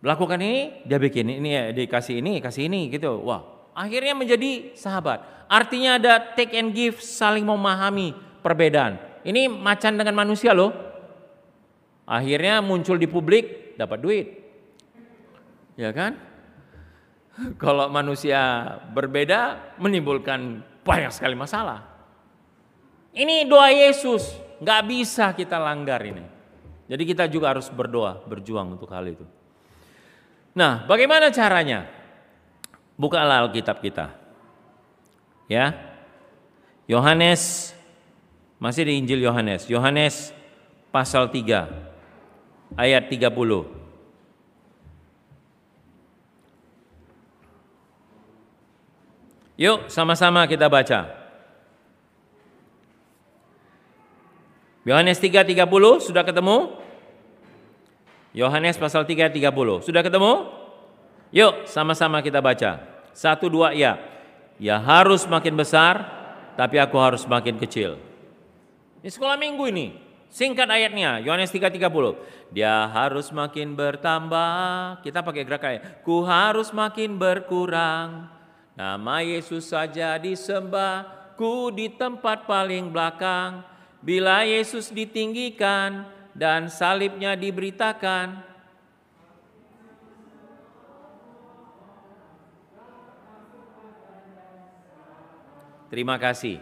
Lakukan 0.05 0.37
ini, 0.37 0.85
dia 0.85 1.01
bikin 1.01 1.41
ini 1.41 1.49
ya, 1.49 1.63
dikasih 1.73 2.21
ini, 2.21 2.37
kasih 2.37 2.69
ini 2.69 2.93
gitu. 2.93 3.25
Wah, 3.25 3.41
akhirnya 3.73 4.13
menjadi 4.13 4.77
sahabat. 4.77 5.49
Artinya 5.49 5.97
ada 5.97 6.21
take 6.37 6.53
and 6.53 6.77
give, 6.77 7.01
saling 7.01 7.41
memahami 7.41 8.13
perbedaan. 8.45 9.01
Ini 9.25 9.49
macan 9.49 9.97
dengan 9.97 10.13
manusia 10.13 10.53
loh. 10.53 10.69
Akhirnya 12.05 12.61
muncul 12.61 13.01
di 13.01 13.09
publik, 13.09 13.73
dapat 13.81 13.97
duit. 13.97 14.27
Ya 15.73 15.89
kan? 15.89 16.21
Kalau 17.61 17.91
manusia 17.91 18.39
berbeda 18.95 19.75
menimbulkan 19.79 20.63
banyak 20.85 21.11
sekali 21.11 21.35
masalah. 21.35 21.83
Ini 23.15 23.47
doa 23.47 23.71
Yesus, 23.71 24.35
nggak 24.59 24.81
bisa 24.87 25.31
kita 25.31 25.55
langgar 25.55 26.03
ini. 26.03 26.23
Jadi 26.85 27.03
kita 27.07 27.25
juga 27.25 27.55
harus 27.55 27.71
berdoa, 27.71 28.21
berjuang 28.27 28.77
untuk 28.77 28.91
hal 28.93 29.07
itu. 29.07 29.25
Nah, 30.55 30.85
bagaimana 30.87 31.33
caranya? 31.33 31.89
Bukalah 32.95 33.47
Alkitab 33.47 33.83
kita. 33.83 34.15
Ya. 35.51 35.75
Yohanes 36.85 37.73
masih 38.61 38.87
di 38.87 39.01
Injil 39.01 39.25
Yohanes. 39.25 39.67
Yohanes 39.67 40.31
pasal 40.93 41.27
3 41.27 41.67
ayat 42.77 43.03
30. 43.11 43.74
Yuk 49.55 49.87
sama-sama 49.87 50.43
kita 50.51 50.67
baca. 50.67 51.07
Yohanes 54.85 55.17
3:30 55.17 56.03
sudah 56.03 56.21
ketemu? 56.21 56.77
Yohanes 58.35 58.75
pasal 58.75 59.07
3 59.07 59.31
30. 59.31 59.79
Sudah 59.79 60.03
ketemu? 60.03 60.51
Yuk 61.31 61.65
sama-sama 61.71 62.19
kita 62.19 62.43
baca. 62.43 62.83
Satu 63.15 63.47
dua 63.47 63.71
ya. 63.71 63.95
Ya 64.59 64.75
harus 64.79 65.23
makin 65.27 65.55
besar, 65.55 66.03
tapi 66.59 66.75
aku 66.79 66.99
harus 66.99 67.23
makin 67.23 67.55
kecil. 67.55 67.95
Ini 68.99 69.07
sekolah 69.07 69.39
minggu 69.39 69.63
ini. 69.71 69.87
Singkat 70.35 70.67
ayatnya, 70.67 71.23
Yohanes 71.23 71.47
3:30. 71.47 72.19
Dia 72.51 72.91
harus 72.91 73.31
makin 73.31 73.71
bertambah. 73.71 74.99
Kita 74.99 75.23
pakai 75.23 75.43
gerak 75.47 75.61
kayak 75.63 75.81
ku 76.03 76.27
harus 76.27 76.75
makin 76.75 77.15
berkurang. 77.15 78.34
Nama 78.75 79.23
Yesus 79.23 79.71
saja 79.71 80.19
disembah, 80.19 81.07
ku 81.39 81.71
di 81.71 81.87
tempat 81.91 82.43
paling 82.43 82.91
belakang. 82.91 83.63
Bila 84.03 84.43
Yesus 84.43 84.91
ditinggikan, 84.91 86.15
dan 86.35 86.67
salibnya 86.67 87.33
diberitakan. 87.39 88.43
Terima 95.87 96.19
kasih. 96.19 96.59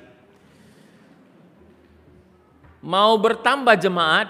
Mau 2.86 3.18
bertambah 3.18 3.74
jemaat, 3.82 4.30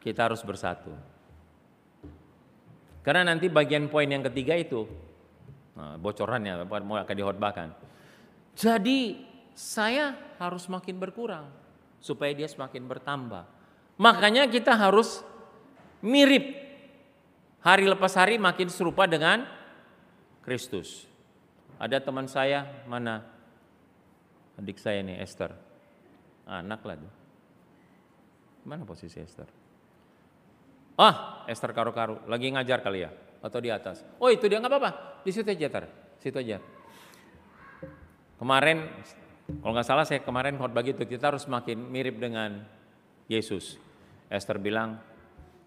kita 0.00 0.32
harus 0.32 0.40
bersatu. 0.40 0.96
Karena 3.04 3.28
nanti 3.28 3.52
bagian 3.52 3.92
poin 3.92 4.08
yang 4.08 4.24
ketiga 4.24 4.56
itu, 4.56 4.88
nah, 5.74 5.94
bocorannya 6.00 6.64
mau 6.64 6.96
akan 6.98 7.14
dihotbahkan. 7.14 7.68
Jadi 8.54 9.18
saya 9.54 10.14
harus 10.38 10.66
makin 10.66 10.98
berkurang 10.98 11.46
supaya 12.02 12.34
dia 12.34 12.50
semakin 12.50 12.86
bertambah. 12.86 13.44
Makanya 13.98 14.50
kita 14.50 14.74
harus 14.74 15.22
mirip. 16.02 16.62
Hari 17.64 17.88
lepas 17.88 18.12
hari 18.18 18.36
makin 18.36 18.68
serupa 18.68 19.08
dengan 19.08 19.48
Kristus. 20.44 21.08
Ada 21.80 21.98
teman 22.02 22.28
saya, 22.28 22.84
mana? 22.84 23.24
Adik 24.60 24.76
saya 24.76 25.00
nih, 25.00 25.18
Esther. 25.24 25.56
Anak 26.44 26.84
lah 26.84 27.00
tuh. 27.00 27.12
Mana 28.68 28.84
posisi 28.84 29.16
Esther? 29.18 29.48
Ah, 31.00 31.42
Esther 31.48 31.72
karu-karu. 31.72 32.20
Lagi 32.28 32.52
ngajar 32.52 32.84
kali 32.84 33.08
ya? 33.08 33.10
Atau 33.44 33.60
di 33.60 33.68
atas? 33.68 34.00
Oh 34.16 34.32
itu 34.32 34.48
dia 34.48 34.56
nggak 34.56 34.72
apa-apa. 34.72 34.90
Di 35.20 35.28
situ 35.28 35.44
aja, 35.44 35.68
tar. 35.68 35.84
Situ 36.16 36.40
aja. 36.40 36.56
Kemarin, 38.40 38.88
kalau 39.60 39.76
nggak 39.76 39.84
salah 39.84 40.08
saya 40.08 40.24
kemarin 40.24 40.56
khotbah 40.56 40.80
gitu, 40.80 41.04
kita 41.04 41.28
harus 41.28 41.44
makin 41.44 41.76
mirip 41.92 42.16
dengan 42.16 42.64
Yesus. 43.28 43.76
Esther 44.32 44.56
bilang, 44.56 44.96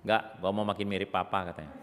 enggak, 0.02 0.42
gua 0.42 0.50
mau 0.50 0.66
makin 0.66 0.90
mirip 0.90 1.14
papa 1.14 1.54
katanya. 1.54 1.74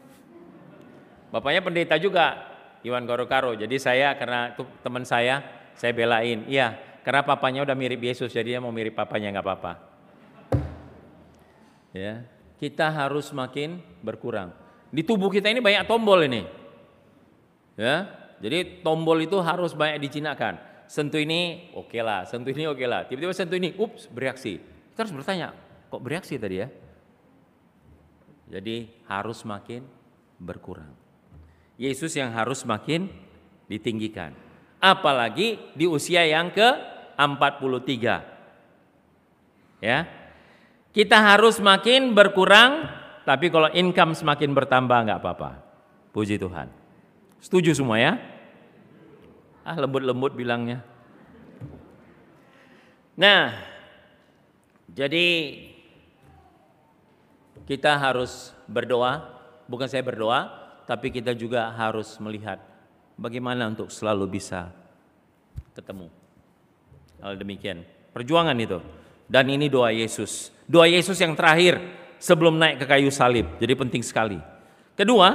Bapaknya 1.30 1.62
pendeta 1.62 1.94
juga, 2.02 2.42
Iwan 2.82 3.06
Karo-Karo. 3.06 3.54
Jadi 3.54 3.78
saya 3.78 4.18
karena 4.18 4.50
itu 4.50 4.66
teman 4.82 5.06
saya, 5.06 5.46
saya 5.78 5.94
belain. 5.94 6.42
Iya, 6.50 6.74
karena 7.06 7.22
papanya 7.22 7.62
udah 7.62 7.78
mirip 7.78 8.02
Yesus, 8.02 8.34
jadi 8.34 8.58
dia 8.58 8.60
mau 8.62 8.74
mirip 8.74 8.98
papanya 8.98 9.30
nggak 9.30 9.46
apa-apa. 9.46 9.72
Ya, 11.94 12.26
kita 12.58 12.90
harus 12.90 13.30
makin 13.30 13.78
berkurang. 14.02 14.63
Di 14.94 15.02
tubuh 15.02 15.26
kita 15.26 15.50
ini 15.50 15.58
banyak 15.58 15.90
tombol 15.90 16.22
ini. 16.22 16.46
Ya, 17.74 18.06
jadi 18.38 18.86
tombol 18.86 19.26
itu 19.26 19.42
harus 19.42 19.74
banyak 19.74 20.06
dijinakan. 20.06 20.62
Sentuh 20.86 21.18
ini 21.18 21.74
oke 21.74 21.90
okay 21.90 22.02
lah, 22.06 22.22
sentuh 22.22 22.54
ini 22.54 22.70
oke 22.70 22.78
okay 22.78 22.86
lah. 22.86 23.02
Tiba-tiba 23.10 23.34
sentuh 23.34 23.58
ini, 23.58 23.74
ups, 23.74 24.06
bereaksi. 24.06 24.62
Kita 24.94 25.02
harus 25.02 25.10
bertanya, 25.10 25.50
Kok 25.94 26.02
bereaksi 26.02 26.34
tadi 26.42 26.58
ya? 26.58 26.66
Jadi 28.50 28.90
harus 29.06 29.46
makin 29.46 29.86
berkurang. 30.42 30.90
Yesus 31.78 32.18
yang 32.18 32.34
harus 32.34 32.66
makin 32.66 33.06
ditinggikan. 33.70 34.34
Apalagi 34.82 35.62
di 35.78 35.86
usia 35.86 36.26
yang 36.26 36.50
ke 36.50 36.66
43. 37.14 39.78
Ya. 39.78 40.10
Kita 40.90 41.22
harus 41.22 41.62
makin 41.62 42.10
berkurang, 42.10 42.90
tapi 43.24 43.48
kalau 43.48 43.72
income 43.72 44.12
semakin 44.12 44.52
bertambah 44.52 44.98
nggak 45.08 45.20
apa-apa. 45.20 45.50
Puji 46.12 46.36
Tuhan. 46.36 46.68
Setuju 47.40 47.72
semua 47.72 47.96
ya? 47.98 48.20
Ah 49.64 49.76
lembut-lembut 49.80 50.36
bilangnya. 50.36 50.84
Nah, 53.16 53.56
jadi 54.92 55.26
kita 57.64 57.96
harus 57.96 58.52
berdoa, 58.68 59.24
bukan 59.64 59.88
saya 59.88 60.04
berdoa, 60.04 60.52
tapi 60.84 61.08
kita 61.08 61.32
juga 61.32 61.72
harus 61.72 62.20
melihat 62.20 62.60
bagaimana 63.16 63.72
untuk 63.72 63.88
selalu 63.88 64.36
bisa 64.36 64.68
ketemu. 65.72 66.12
Hal 67.24 67.40
demikian, 67.40 67.86
perjuangan 68.12 68.56
itu. 68.60 68.78
Dan 69.24 69.48
ini 69.48 69.72
doa 69.72 69.88
Yesus. 69.88 70.52
Doa 70.68 70.84
Yesus 70.84 71.16
yang 71.16 71.32
terakhir 71.32 71.80
sebelum 72.18 72.56
naik 72.58 72.82
ke 72.82 72.86
kayu 72.86 73.08
salib. 73.08 73.46
Jadi 73.58 73.72
penting 73.78 74.02
sekali. 74.02 74.38
Kedua, 74.94 75.34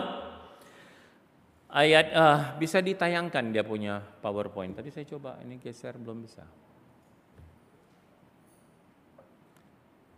ayat 1.70 2.06
uh, 2.16 2.40
bisa 2.58 2.82
ditayangkan 2.82 3.54
dia 3.54 3.62
punya 3.62 4.02
PowerPoint. 4.24 4.74
Tadi 4.74 4.90
saya 4.90 5.06
coba 5.06 5.38
ini 5.46 5.62
geser 5.62 5.96
belum 5.96 6.26
bisa. 6.26 6.44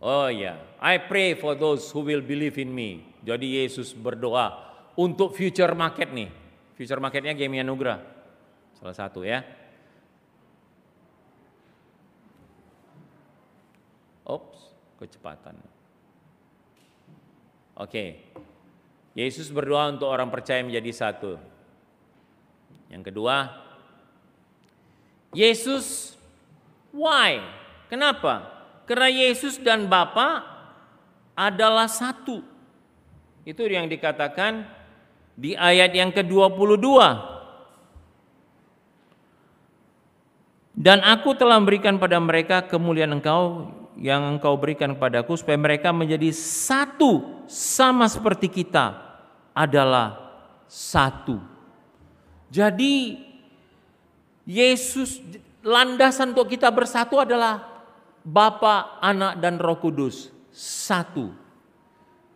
Oh 0.02 0.26
ya, 0.26 0.58
yeah. 0.58 0.58
I 0.82 0.98
pray 0.98 1.38
for 1.38 1.54
those 1.54 1.86
who 1.94 2.02
will 2.02 2.24
believe 2.26 2.58
in 2.58 2.74
me. 2.74 3.06
Jadi 3.22 3.62
Yesus 3.62 3.94
berdoa 3.94 4.50
untuk 4.98 5.30
future 5.30 5.70
market 5.78 6.10
nih. 6.10 6.26
Future 6.74 6.98
marketnya 6.98 7.38
Game 7.38 7.62
Anugrah. 7.62 8.02
Salah 8.74 8.98
satu 8.98 9.22
ya. 9.22 9.46
Ops, 14.26 14.74
kecepatan. 14.98 15.54
Oke. 17.76 18.20
Yesus 19.12 19.52
berdoa 19.52 19.92
untuk 19.92 20.08
orang 20.08 20.32
percaya 20.32 20.64
menjadi 20.64 20.88
satu. 20.92 21.36
Yang 22.88 23.12
kedua, 23.12 23.52
Yesus 25.32 26.16
why? 26.92 27.40
Kenapa? 27.92 28.48
Karena 28.88 29.08
Yesus 29.08 29.60
dan 29.60 29.88
Bapa 29.88 30.44
adalah 31.36 31.88
satu. 31.88 32.44
Itu 33.44 33.64
yang 33.68 33.88
dikatakan 33.88 34.64
di 35.36 35.56
ayat 35.56 35.92
yang 35.92 36.12
ke-22. 36.12 36.84
Dan 40.72 41.04
aku 41.04 41.36
telah 41.36 41.60
memberikan 41.60 42.00
pada 42.00 42.16
mereka 42.16 42.64
kemuliaan 42.64 43.20
engkau 43.20 43.68
yang 44.00 44.36
engkau 44.36 44.56
berikan 44.56 44.96
kepadaku 44.96 45.36
supaya 45.36 45.58
mereka 45.60 45.92
menjadi 45.92 46.32
satu 46.32 47.44
sama 47.48 48.08
seperti 48.08 48.48
kita 48.48 48.96
adalah 49.52 50.16
satu. 50.68 51.36
Jadi 52.48 53.20
Yesus 54.48 55.22
landasan 55.62 56.34
untuk 56.34 56.50
kita 56.50 56.68
bersatu 56.72 57.22
adalah 57.22 57.84
Bapa, 58.22 58.98
Anak 59.02 59.38
dan 59.38 59.58
Roh 59.60 59.78
Kudus 59.78 60.32
satu. 60.52 61.32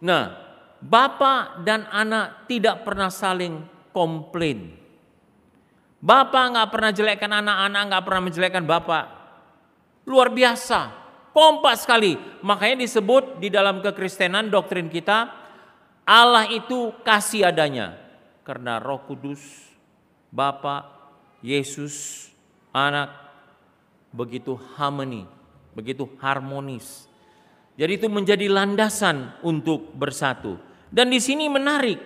Nah, 0.03 0.47
Bapa 0.81 1.62
dan 1.64 1.88
anak 1.88 2.47
tidak 2.47 2.85
pernah 2.85 3.09
saling 3.09 3.64
komplain. 3.90 4.77
Bapak 5.97 6.45
nggak 6.53 6.69
pernah 6.71 6.90
jelekkan 6.92 7.33
anak, 7.33 7.57
anak 7.66 7.83
nggak 7.90 8.05
pernah 8.05 8.23
menjelekkan 8.29 8.64
bapak. 8.69 9.05
Luar 10.07 10.31
biasa, 10.31 11.06
kompak 11.37 11.77
sekali. 11.77 12.16
Makanya 12.40 12.81
disebut 12.81 13.37
di 13.37 13.53
dalam 13.53 13.85
kekristenan 13.85 14.49
doktrin 14.49 14.88
kita, 14.88 15.29
Allah 16.09 16.49
itu 16.49 16.96
kasih 17.05 17.53
adanya. 17.53 17.92
Karena 18.40 18.81
roh 18.81 19.05
kudus, 19.05 19.44
Bapak, 20.33 20.88
Yesus, 21.44 22.27
anak, 22.72 23.12
begitu 24.16 24.57
harmoni, 24.81 25.29
begitu 25.77 26.09
harmonis. 26.25 27.05
Jadi 27.77 28.01
itu 28.01 28.09
menjadi 28.09 28.49
landasan 28.49 29.37
untuk 29.44 29.92
bersatu. 29.92 30.57
Dan 30.88 31.12
di 31.12 31.20
sini 31.20 31.53
menarik, 31.53 32.01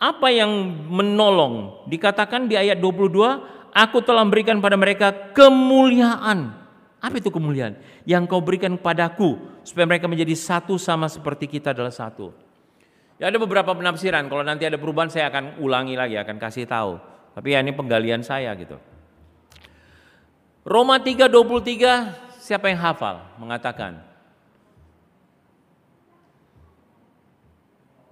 apa 0.00 0.32
yang 0.32 0.48
menolong? 0.88 1.84
Dikatakan 1.90 2.48
di 2.48 2.56
ayat 2.56 2.80
22, 2.80 3.76
aku 3.76 3.98
telah 4.00 4.24
memberikan 4.24 4.62
pada 4.64 4.80
mereka 4.80 5.12
kemuliaan. 5.36 6.57
Apa 6.98 7.22
itu 7.22 7.30
kemuliaan? 7.30 7.78
Yang 8.02 8.26
kau 8.26 8.42
berikan 8.42 8.74
padaku 8.74 9.38
supaya 9.62 9.86
mereka 9.86 10.10
menjadi 10.10 10.34
satu 10.34 10.74
sama 10.76 11.06
seperti 11.06 11.46
kita 11.46 11.70
adalah 11.70 11.94
satu. 11.94 12.34
Ya 13.18 13.30
ada 13.30 13.38
beberapa 13.38 13.74
penafsiran, 13.74 14.30
kalau 14.30 14.46
nanti 14.46 14.66
ada 14.66 14.78
perubahan 14.78 15.10
saya 15.10 15.30
akan 15.30 15.58
ulangi 15.62 15.94
lagi, 15.98 16.18
akan 16.18 16.38
kasih 16.38 16.66
tahu. 16.66 16.98
Tapi 17.34 17.54
ya 17.54 17.62
ini 17.62 17.74
penggalian 17.74 18.22
saya 18.26 18.50
gitu. 18.58 18.78
Roma 20.66 20.98
3:23 20.98 22.42
siapa 22.42 22.68
yang 22.68 22.82
hafal 22.82 23.24
mengatakan 23.38 24.08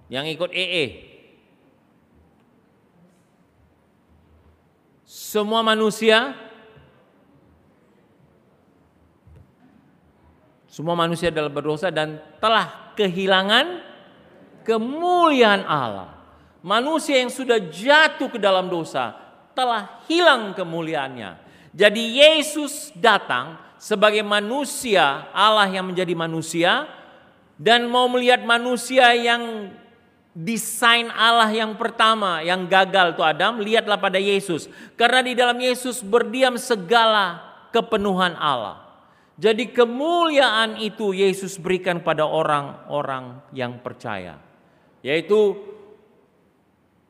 Yang 0.07 0.39
ikut 0.39 0.51
EE 0.55 0.85
semua 5.03 5.59
manusia 5.59 6.31
semua 10.77 10.93
manusia 10.93 11.33
adalah 11.33 11.49
berdosa 11.49 11.89
dan 11.89 12.21
telah 12.37 12.93
kehilangan 12.93 13.81
kemuliaan 14.61 15.65
Allah. 15.65 16.13
Manusia 16.61 17.17
yang 17.17 17.33
sudah 17.33 17.57
jatuh 17.57 18.29
ke 18.29 18.37
dalam 18.37 18.69
dosa 18.69 19.17
telah 19.57 20.05
hilang 20.05 20.53
kemuliaannya. 20.53 21.33
Jadi 21.73 22.21
Yesus 22.21 22.93
datang 22.93 23.57
sebagai 23.81 24.21
manusia, 24.21 25.25
Allah 25.33 25.65
yang 25.65 25.89
menjadi 25.89 26.13
manusia 26.13 26.85
dan 27.57 27.89
mau 27.89 28.05
melihat 28.05 28.45
manusia 28.45 29.17
yang 29.17 29.73
desain 30.37 31.09
Allah 31.09 31.49
yang 31.49 31.73
pertama 31.73 32.45
yang 32.45 32.69
gagal 32.69 33.17
tuh 33.17 33.25
Adam, 33.25 33.65
lihatlah 33.65 33.97
pada 33.97 34.21
Yesus. 34.21 34.69
Karena 34.93 35.25
di 35.25 35.33
dalam 35.33 35.57
Yesus 35.57 36.05
berdiam 36.05 36.53
segala 36.53 37.41
kepenuhan 37.73 38.37
Allah. 38.37 38.86
Jadi 39.37 39.69
kemuliaan 39.69 40.81
itu 40.81 41.13
Yesus 41.13 41.61
berikan 41.61 42.01
pada 42.01 42.25
orang-orang 42.25 43.37
yang 43.53 43.77
percaya. 43.85 44.41
Yaitu 45.05 45.53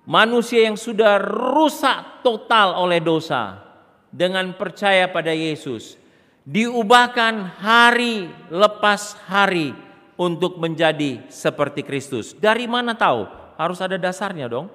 manusia 0.04 0.68
yang 0.68 0.76
sudah 0.76 1.16
rusak 1.24 2.24
total 2.24 2.76
oleh 2.84 3.00
dosa 3.00 3.64
dengan 4.12 4.52
percaya 4.60 5.08
pada 5.08 5.32
Yesus. 5.32 5.96
Diubahkan 6.44 7.64
hari 7.64 8.28
lepas 8.52 9.16
hari 9.28 9.72
untuk 10.20 10.60
menjadi 10.60 11.28
seperti 11.32 11.84
Kristus. 11.84 12.36
Dari 12.36 12.68
mana 12.68 12.96
tahu? 12.96 13.28
Harus 13.56 13.80
ada 13.80 13.96
dasarnya 13.96 14.52
dong. 14.52 14.68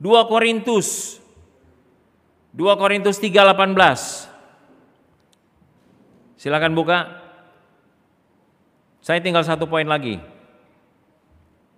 2 0.00 0.30
Korintus 0.30 1.20
2 2.54 2.80
Korintus 2.80 3.20
3:18. 3.20 4.27
Silakan 6.38 6.78
buka. 6.78 7.18
Saya 9.02 9.18
tinggal 9.18 9.42
satu 9.42 9.66
poin 9.66 9.90
lagi. 9.90 10.22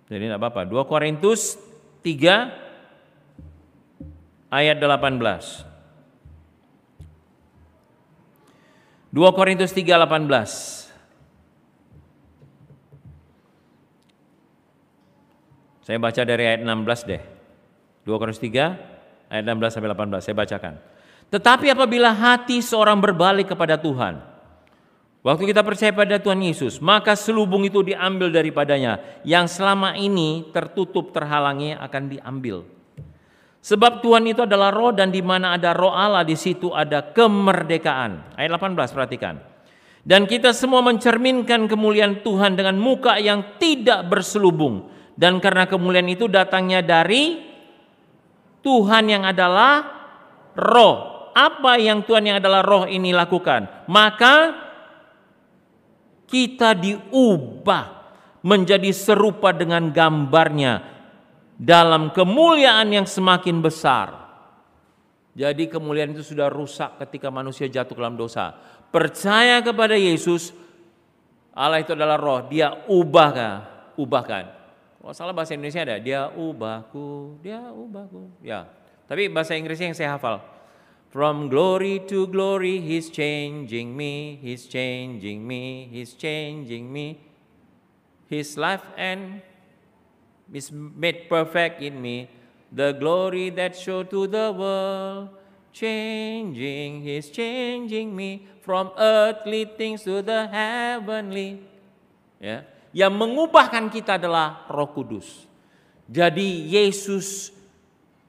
Jadi 0.05 0.29
tidak 0.29 0.37
apa-apa. 0.37 0.69
2 0.69 0.85
Korintus 0.85 1.57
3 2.05 4.53
ayat 4.53 4.77
18. 4.77 5.65
2 9.11 9.35
Korintus 9.35 9.73
3:18. 9.73 10.93
Saya 15.81 15.97
baca 15.97 16.21
dari 16.21 16.45
ayat 16.45 16.61
16 16.61 17.09
deh. 17.09 17.21
2 18.05 18.21
Korintus 18.21 18.39
3 18.39 18.77
ayat 19.27 19.43
16 19.43 19.73
sampai 19.73 19.89
18 19.89 20.21
saya 20.21 20.37
bacakan. 20.37 20.77
Tetapi 21.31 21.71
apabila 21.71 22.11
hati 22.11 22.59
seorang 22.59 22.99
berbalik 22.99 23.51
kepada 23.51 23.79
Tuhan, 23.79 24.30
waktu 25.21 25.43
kita 25.49 25.61
percaya 25.61 25.93
pada 25.93 26.17
Tuhan 26.17 26.41
Yesus, 26.41 26.81
maka 26.81 27.17
selubung 27.17 27.65
itu 27.65 27.81
diambil 27.85 28.29
daripadanya 28.29 29.21
yang 29.25 29.45
selama 29.45 29.97
ini 29.97 30.49
tertutup 30.53 31.13
terhalangi 31.15 31.77
akan 31.77 32.03
diambil. 32.11 32.65
Sebab 33.61 34.01
Tuhan 34.01 34.25
itu 34.25 34.41
adalah 34.41 34.73
roh 34.73 34.89
dan 34.89 35.13
di 35.13 35.21
mana 35.21 35.53
ada 35.53 35.77
roh 35.77 35.93
Allah 35.93 36.25
di 36.25 36.33
situ 36.33 36.73
ada 36.73 37.13
kemerdekaan. 37.13 38.33
Ayat 38.33 38.57
18 38.57 38.73
perhatikan. 38.89 39.37
Dan 40.01 40.25
kita 40.25 40.49
semua 40.49 40.81
mencerminkan 40.81 41.69
kemuliaan 41.69 42.25
Tuhan 42.25 42.57
dengan 42.57 42.73
muka 42.81 43.21
yang 43.21 43.61
tidak 43.61 44.09
berselubung 44.09 44.89
dan 45.13 45.37
karena 45.37 45.69
kemuliaan 45.69 46.09
itu 46.09 46.25
datangnya 46.25 46.81
dari 46.81 47.37
Tuhan 48.65 49.03
yang 49.05 49.23
adalah 49.29 49.85
roh. 50.57 51.29
Apa 51.31 51.77
yang 51.77 52.01
Tuhan 52.01 52.27
yang 52.27 52.37
adalah 52.41 52.65
roh 52.65 52.89
ini 52.89 53.13
lakukan? 53.13 53.85
Maka 53.87 54.35
kita 56.31 56.71
diubah 56.71 57.99
menjadi 58.41 58.89
serupa 58.95 59.51
dengan 59.51 59.91
gambarnya 59.91 60.81
dalam 61.59 62.09
kemuliaan 62.15 62.89
yang 62.89 63.05
semakin 63.05 63.59
besar. 63.59 64.17
Jadi 65.35 65.67
kemuliaan 65.67 66.15
itu 66.15 66.23
sudah 66.23 66.47
rusak 66.47 66.99
ketika 67.03 67.27
manusia 67.31 67.67
jatuh 67.67 67.95
dalam 67.95 68.15
dosa. 68.15 68.55
Percaya 68.91 69.63
kepada 69.63 69.95
Yesus, 69.95 70.51
Allah 71.55 71.79
itu 71.79 71.95
adalah 71.95 72.19
roh, 72.19 72.47
dia 72.51 72.83
ubahkan, 72.87 73.63
ubahkan. 73.95 74.43
Kalau 74.99 75.13
salah 75.15 75.31
bahasa 75.31 75.55
Indonesia 75.55 75.87
ada, 75.87 75.97
dia 76.03 76.27
ubahku, 76.35 77.39
dia 77.39 77.63
ubahku. 77.71 78.27
Ya, 78.43 78.67
tapi 79.07 79.31
bahasa 79.31 79.55
Inggrisnya 79.55 79.91
yang 79.91 79.97
saya 79.97 80.09
hafal. 80.19 80.43
From 81.11 81.51
glory 81.51 81.99
to 82.07 82.23
glory, 82.31 82.79
He's 82.79 83.11
changing 83.11 83.91
me, 83.99 84.39
He's 84.39 84.63
changing 84.63 85.43
me, 85.43 85.91
He's 85.91 86.15
changing 86.15 86.87
me. 86.87 87.19
His 88.31 88.55
life 88.55 88.87
and 88.95 89.43
is 90.55 90.71
made 90.71 91.27
perfect 91.27 91.83
in 91.83 91.99
me. 91.99 92.31
The 92.71 92.95
glory 92.95 93.51
that 93.59 93.75
show 93.75 94.07
to 94.07 94.23
the 94.23 94.55
world, 94.55 95.35
changing, 95.75 97.03
He's 97.03 97.27
changing 97.27 98.15
me 98.15 98.47
from 98.63 98.95
earthly 98.95 99.67
things 99.67 100.07
to 100.07 100.23
the 100.23 100.47
heavenly. 100.47 101.59
Ya, 102.39 102.63
yang 102.95 103.11
mengubahkan 103.19 103.91
kita 103.91 104.15
adalah 104.15 104.63
Roh 104.71 104.87
Kudus. 104.95 105.43
Jadi 106.07 106.71
Yesus 106.71 107.51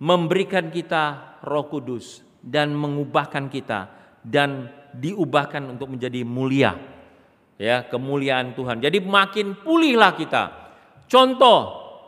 memberikan 0.02 0.66
kita 0.66 1.38
Roh 1.46 1.70
Kudus 1.70 2.31
dan 2.42 2.74
mengubahkan 2.74 3.46
kita 3.46 3.86
dan 4.26 4.68
diubahkan 4.92 5.62
untuk 5.70 5.94
menjadi 5.94 6.26
mulia. 6.26 6.74
Ya, 7.56 7.86
kemuliaan 7.86 8.58
Tuhan. 8.58 8.82
Jadi 8.82 8.98
makin 8.98 9.54
pulihlah 9.54 10.18
kita. 10.18 10.44
Contoh 11.06 11.60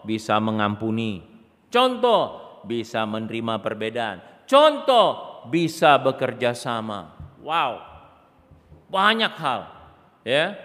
bisa 0.03 0.43
mengampuni. 0.43 1.23
Contoh 1.71 2.43
bisa 2.67 3.07
menerima 3.07 3.63
perbedaan. 3.63 4.19
Contoh 4.51 5.43
bisa 5.49 5.95
bekerja 6.03 6.53
sama. 6.59 7.15
Wow. 7.39 7.81
Banyak 8.91 9.33
hal. 9.39 9.61
Ya. 10.27 10.59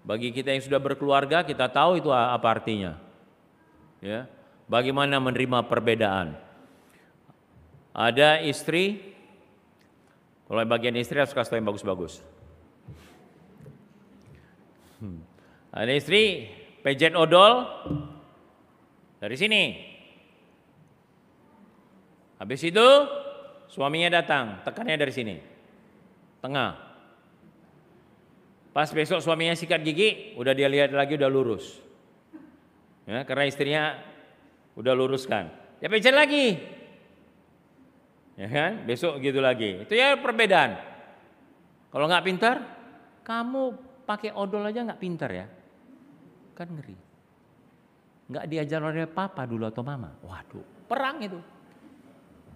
Bagi 0.00 0.32
kita 0.32 0.50
yang 0.50 0.64
sudah 0.64 0.80
berkeluarga, 0.80 1.44
kita 1.44 1.68
tahu 1.68 2.00
itu 2.00 2.08
apa 2.10 2.46
artinya. 2.50 2.96
Ya. 4.02 4.26
Bagaimana 4.66 5.20
menerima 5.22 5.66
perbedaan. 5.70 6.49
Ada 7.90 8.46
istri, 8.46 9.02
kalau 10.46 10.62
bagian 10.66 10.94
istri 10.98 11.18
harus 11.18 11.34
kasih 11.34 11.58
yang 11.58 11.66
bagus-bagus. 11.70 12.22
Hmm. 15.02 15.22
Ada 15.74 15.92
istri, 15.94 16.50
pejet 16.82 17.14
odol 17.14 17.66
dari 19.18 19.36
sini. 19.38 19.62
Habis 22.40 22.60
itu 22.64 22.88
suaminya 23.68 24.08
datang, 24.22 24.64
tekannya 24.64 24.96
dari 24.96 25.12
sini. 25.12 25.36
Tengah. 26.40 26.70
Pas 28.70 28.88
besok 28.88 29.20
suaminya 29.20 29.52
sikat 29.58 29.82
gigi, 29.82 30.38
udah 30.38 30.54
dia 30.54 30.70
lihat 30.70 30.94
lagi 30.94 31.18
udah 31.18 31.28
lurus. 31.28 31.82
Ya, 33.04 33.26
karena 33.26 33.44
istrinya 33.50 33.82
udah 34.78 34.94
luruskan. 34.94 35.50
Ya 35.82 35.90
pencet 35.90 36.14
lagi. 36.14 36.78
Ya 38.40 38.48
kan? 38.48 38.88
Besok 38.88 39.20
gitu 39.20 39.36
lagi. 39.44 39.84
Itu 39.84 39.92
ya 39.92 40.16
perbedaan. 40.16 40.80
Kalau 41.92 42.08
nggak 42.08 42.24
pintar, 42.24 42.56
kamu 43.20 43.76
pakai 44.08 44.32
odol 44.32 44.64
aja 44.64 44.80
nggak 44.80 44.96
pintar 44.96 45.28
ya. 45.28 45.44
Kan 46.56 46.72
ngeri. 46.72 46.96
Nggak 48.32 48.48
diajar 48.48 48.80
oleh 48.80 49.04
papa 49.04 49.44
dulu 49.44 49.68
atau 49.68 49.84
mama. 49.84 50.16
Waduh, 50.24 50.88
perang 50.88 51.20
itu. 51.20 51.36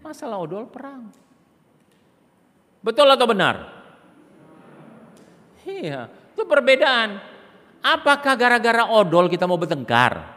Masalah 0.01 0.40
odol 0.40 0.64
perang. 0.73 1.12
Betul 2.81 3.09
atau 3.12 3.29
benar? 3.29 3.57
Iya, 5.68 6.09
itu 6.33 6.49
perbedaan. 6.49 7.20
Apakah 7.85 8.40
gara-gara 8.40 8.88
odol 8.88 9.29
kita 9.29 9.44
mau 9.44 9.61
bertengkar? 9.61 10.33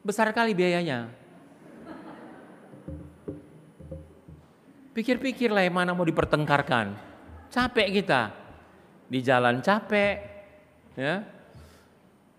Besar 0.00 0.32
kali 0.32 0.56
biayanya. 0.56 1.25
Pikir-pikirlah 4.96 5.68
yang 5.68 5.76
mana 5.76 5.92
mau 5.92 6.08
dipertengkarkan. 6.08 6.96
Capek 7.52 8.00
kita. 8.00 8.32
Di 9.12 9.20
jalan 9.20 9.60
capek. 9.60 10.16
Ya. 10.96 11.20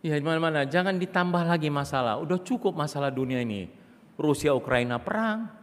Ya 0.02 0.17
mana-mana. 0.26 0.65
Jangan 0.65 0.98
ditambah 0.98 1.46
lagi 1.46 1.70
masalah. 1.70 2.17
Udah 2.17 2.41
cukup 2.41 2.74
masalah 2.74 3.13
dunia 3.13 3.46
ini. 3.46 3.70
Rusia 4.17 4.58
Ukraina 4.58 4.98
perang. 4.98 5.54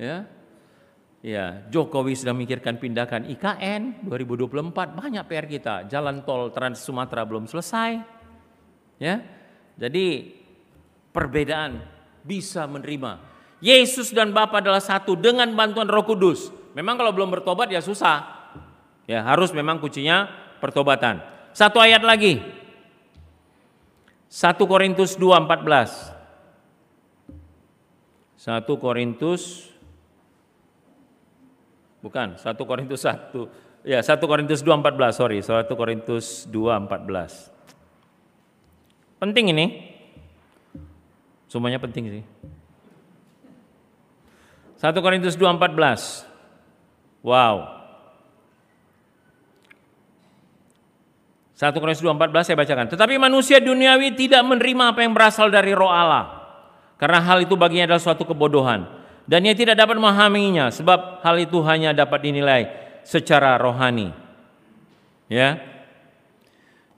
Ya. 0.00 0.24
Ya, 1.18 1.66
Jokowi 1.68 2.14
sudah 2.14 2.30
memikirkan 2.30 2.78
pindahkan 2.78 3.26
IKN 3.26 4.06
2024 4.06 4.70
banyak 4.94 5.24
PR 5.26 5.46
kita. 5.50 5.74
Jalan 5.90 6.22
tol 6.22 6.54
Trans 6.54 6.78
Sumatera 6.80 7.26
belum 7.28 7.44
selesai. 7.44 8.00
Ya. 8.96 9.20
Jadi 9.76 10.24
perbedaan 11.12 11.84
bisa 12.24 12.64
menerima. 12.64 13.37
Yesus 13.58 14.14
dan 14.14 14.30
Bapa 14.30 14.62
adalah 14.62 14.78
satu 14.78 15.18
dengan 15.18 15.50
bantuan 15.54 15.90
Roh 15.90 16.06
Kudus. 16.06 16.54
Memang 16.78 16.94
kalau 16.94 17.10
belum 17.10 17.34
bertobat 17.34 17.66
ya 17.70 17.82
susah. 17.82 18.22
Ya, 19.08 19.24
harus 19.24 19.50
memang 19.50 19.82
kuncinya 19.82 20.30
pertobatan. 20.62 21.18
Satu 21.50 21.82
ayat 21.82 22.04
lagi. 22.06 22.38
1 24.28 24.68
Korintus 24.68 25.16
2:14. 25.16 26.14
1 28.38 28.78
Korintus 28.78 29.68
Bukan, 31.98 32.38
1 32.38 32.62
Korintus 32.62 33.02
1. 33.02 33.50
Ya, 33.82 33.98
1 34.02 34.30
Korintus 34.30 34.62
2:14, 34.62 35.18
sorry, 35.18 35.42
1 35.42 35.74
Korintus 35.74 36.46
2:14. 36.46 37.50
Penting 39.18 39.50
ini. 39.50 39.66
Semuanya 41.50 41.82
penting 41.82 42.06
sih. 42.06 42.24
1 44.78 45.02
Korintus 45.02 45.34
2:14. 45.34 46.22
Wow. 47.26 47.78
1 51.58 51.82
Korintus 51.82 52.02
2:14 52.02 52.46
saya 52.46 52.56
bacakan. 52.56 52.86
Tetapi 52.86 53.18
manusia 53.18 53.58
duniawi 53.58 54.14
tidak 54.14 54.46
menerima 54.46 54.94
apa 54.94 55.02
yang 55.02 55.10
berasal 55.10 55.50
dari 55.50 55.74
roh 55.74 55.90
Allah. 55.90 56.38
Karena 56.98 57.18
hal 57.18 57.42
itu 57.42 57.58
baginya 57.58 57.94
adalah 57.94 58.02
suatu 58.02 58.22
kebodohan 58.26 58.86
dan 59.28 59.44
ia 59.44 59.52
tidak 59.52 59.76
dapat 59.76 60.00
memahaminya 60.00 60.72
sebab 60.72 61.20
hal 61.20 61.36
itu 61.36 61.60
hanya 61.68 61.92
dapat 61.92 62.24
dinilai 62.24 62.70
secara 63.04 63.60
rohani. 63.60 64.10
Ya. 65.28 65.60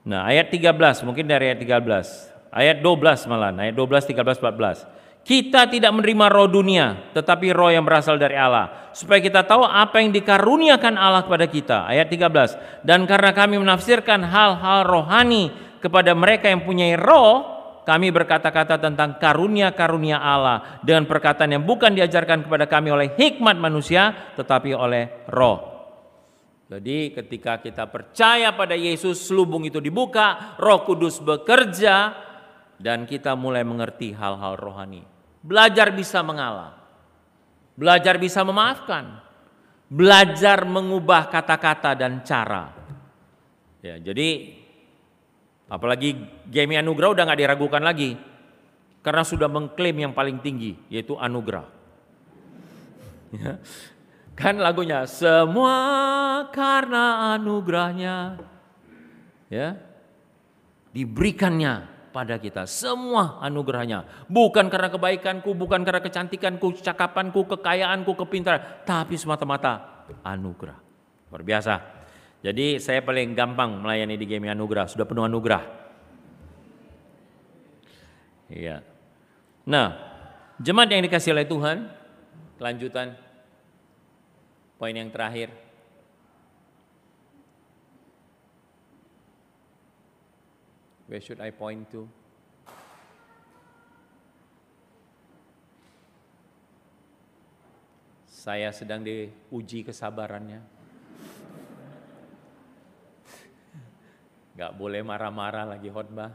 Nah, 0.06 0.30
ayat 0.30 0.48
13 0.48 1.02
mungkin 1.02 1.26
dari 1.26 1.50
ayat 1.50 1.58
13. 1.58 2.30
Ayat 2.50 2.82
12 2.82 3.26
malah, 3.30 3.50
ayat 3.54 3.74
12, 3.74 4.06
13, 4.06 4.38
14. 4.38 4.86
Kita 5.20 5.68
tidak 5.68 5.92
menerima 5.94 6.26
roh 6.32 6.48
dunia, 6.48 7.12
tetapi 7.12 7.52
roh 7.52 7.70
yang 7.70 7.84
berasal 7.84 8.16
dari 8.16 8.34
Allah, 8.34 8.90
supaya 8.96 9.20
kita 9.20 9.44
tahu 9.44 9.62
apa 9.62 10.00
yang 10.00 10.10
dikaruniakan 10.10 10.96
Allah 10.96 11.22
kepada 11.22 11.46
kita. 11.46 11.78
Ayat 11.86 12.08
13. 12.08 12.82
Dan 12.82 13.04
karena 13.04 13.30
kami 13.30 13.60
menafsirkan 13.60 14.24
hal-hal 14.26 14.88
rohani 14.88 15.52
kepada 15.78 16.16
mereka 16.16 16.48
yang 16.48 16.64
punya 16.64 16.96
roh, 16.96 17.60
kami 17.84 18.12
berkata-kata 18.12 18.76
tentang 18.80 19.16
karunia-karunia 19.16 20.20
Allah 20.20 20.80
dengan 20.84 21.08
perkataan 21.08 21.56
yang 21.58 21.64
bukan 21.64 21.96
diajarkan 21.96 22.44
kepada 22.46 22.68
kami 22.68 22.92
oleh 22.92 23.08
hikmat 23.16 23.56
manusia 23.56 24.34
tetapi 24.36 24.76
oleh 24.76 25.26
roh. 25.32 25.70
Jadi 26.70 27.10
ketika 27.10 27.58
kita 27.58 27.90
percaya 27.90 28.54
pada 28.54 28.78
Yesus, 28.78 29.26
selubung 29.26 29.66
itu 29.66 29.82
dibuka, 29.82 30.54
Roh 30.54 30.86
Kudus 30.86 31.18
bekerja 31.18 32.14
dan 32.80 33.04
kita 33.04 33.36
mulai 33.36 33.60
mengerti 33.60 34.16
hal-hal 34.16 34.56
rohani. 34.56 35.04
Belajar 35.44 35.92
bisa 35.92 36.24
mengalah. 36.24 36.80
Belajar 37.76 38.16
bisa 38.16 38.40
memaafkan. 38.40 39.20
Belajar 39.92 40.64
mengubah 40.64 41.28
kata-kata 41.28 41.92
dan 41.92 42.24
cara. 42.24 42.72
Ya, 43.84 43.96
jadi 44.00 44.60
Apalagi 45.70 46.18
Gemi 46.50 46.74
Anugerah 46.74 47.14
udah 47.14 47.22
nggak 47.30 47.40
diragukan 47.46 47.78
lagi. 47.78 48.18
Karena 49.00 49.22
sudah 49.22 49.46
mengklaim 49.46 49.96
yang 49.96 50.12
paling 50.12 50.42
tinggi 50.42 50.74
yaitu 50.90 51.14
anugerah. 51.14 51.64
Ya. 53.30 53.62
Kan 54.34 54.58
lagunya 54.58 55.06
semua 55.06 55.78
karena 56.50 57.38
anugerahnya 57.38 58.42
ya 59.46 59.78
diberikannya 60.90 61.86
pada 62.10 62.36
kita. 62.36 62.66
Semua 62.66 63.38
anugerahnya. 63.42 64.26
Bukan 64.26 64.66
karena 64.68 64.90
kebaikanku 64.90 65.54
bukan 65.54 65.86
karena 65.86 66.02
kecantikanku 66.02 66.78
cakapanku 66.82 67.46
kekayaanku 67.56 68.12
kepintaran. 68.14 68.84
Tapi 68.84 69.14
semata-mata 69.14 70.06
anugerah. 70.26 70.78
Luar 71.30 71.42
biasa. 71.46 71.74
Jadi 72.40 72.80
saya 72.80 73.04
paling 73.04 73.36
gampang 73.36 73.78
melayani 73.78 74.16
di 74.16 74.24
game 74.24 74.48
anugerah, 74.48 74.88
sudah 74.88 75.04
penuh 75.04 75.28
anugerah. 75.28 75.62
Iya. 78.50 78.82
Nah, 79.68 79.94
jemaat 80.58 80.90
yang 80.90 81.04
dikasih 81.04 81.36
oleh 81.36 81.46
Tuhan, 81.46 81.86
kelanjutan. 82.58 83.14
Poin 84.80 84.96
yang 84.96 85.12
terakhir. 85.12 85.69
Where 91.10 91.18
should 91.18 91.42
I 91.42 91.50
point 91.50 91.90
to? 91.90 92.06
Saya 98.30 98.70
sedang 98.70 99.02
diuji 99.02 99.82
kesabarannya. 99.82 100.62
Gak 104.54 104.72
boleh 104.78 105.02
marah-marah 105.02 105.66
lagi 105.74 105.90
khotbah. 105.90 106.30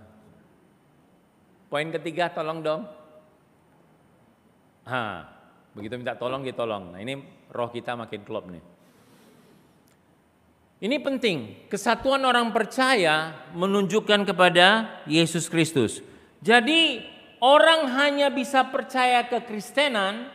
Poin 1.72 1.88
ketiga 1.96 2.36
tolong 2.36 2.60
dong. 2.60 2.84
Ha, 4.92 5.04
begitu 5.72 5.96
minta 5.96 6.20
tolong 6.20 6.44
ditolong. 6.44 6.92
Nah 6.92 7.00
ini 7.00 7.16
roh 7.48 7.72
kita 7.72 7.96
makin 7.96 8.28
klop 8.28 8.52
nih. 8.52 8.75
Ini 10.76 11.00
penting, 11.00 11.70
kesatuan 11.72 12.20
orang 12.28 12.52
percaya 12.52 13.48
menunjukkan 13.56 14.28
kepada 14.28 15.00
Yesus 15.08 15.48
Kristus. 15.48 16.04
Jadi 16.44 17.00
orang 17.40 17.88
hanya 17.96 18.28
bisa 18.28 18.68
percaya 18.68 19.24
ke 19.26 19.40
Kristenan, 19.48 20.28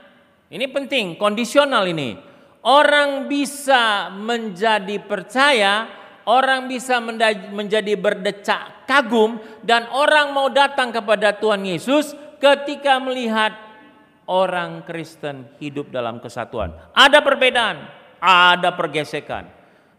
ini 0.48 0.64
penting, 0.64 1.20
kondisional 1.20 1.84
ini. 1.84 2.16
Orang 2.60 3.28
bisa 3.28 4.12
menjadi 4.12 5.00
percaya 5.00 6.00
orang 6.28 6.68
bisa 6.68 7.00
menjadi 7.50 7.98
berdecak 7.98 8.86
kagum 8.86 9.40
dan 9.66 9.88
orang 9.90 10.30
mau 10.30 10.46
datang 10.52 10.94
kepada 10.94 11.34
Tuhan 11.34 11.66
Yesus 11.66 12.12
ketika 12.38 13.02
melihat 13.02 13.56
orang 14.30 14.86
Kristen 14.86 15.50
hidup 15.58 15.90
dalam 15.90 16.22
kesatuan. 16.22 16.70
Ada 16.94 17.18
perbedaan. 17.24 17.98
ada 18.20 18.76
pergesekan, 18.76 19.48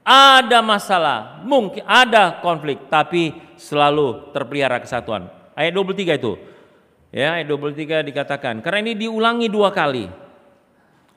ada 0.01 0.59
masalah, 0.65 1.41
mungkin 1.45 1.85
ada 1.85 2.41
konflik, 2.41 2.89
tapi 2.89 3.37
selalu 3.57 4.33
terpelihara 4.33 4.81
kesatuan. 4.81 5.29
Ayat 5.53 5.73
23 5.77 6.17
itu. 6.17 6.33
Ya, 7.11 7.37
ayat 7.37 7.47
23 7.51 8.01
dikatakan, 8.07 8.63
karena 8.63 8.79
ini 8.87 8.93
diulangi 8.95 9.51
dua 9.51 9.69
kali. 9.69 10.07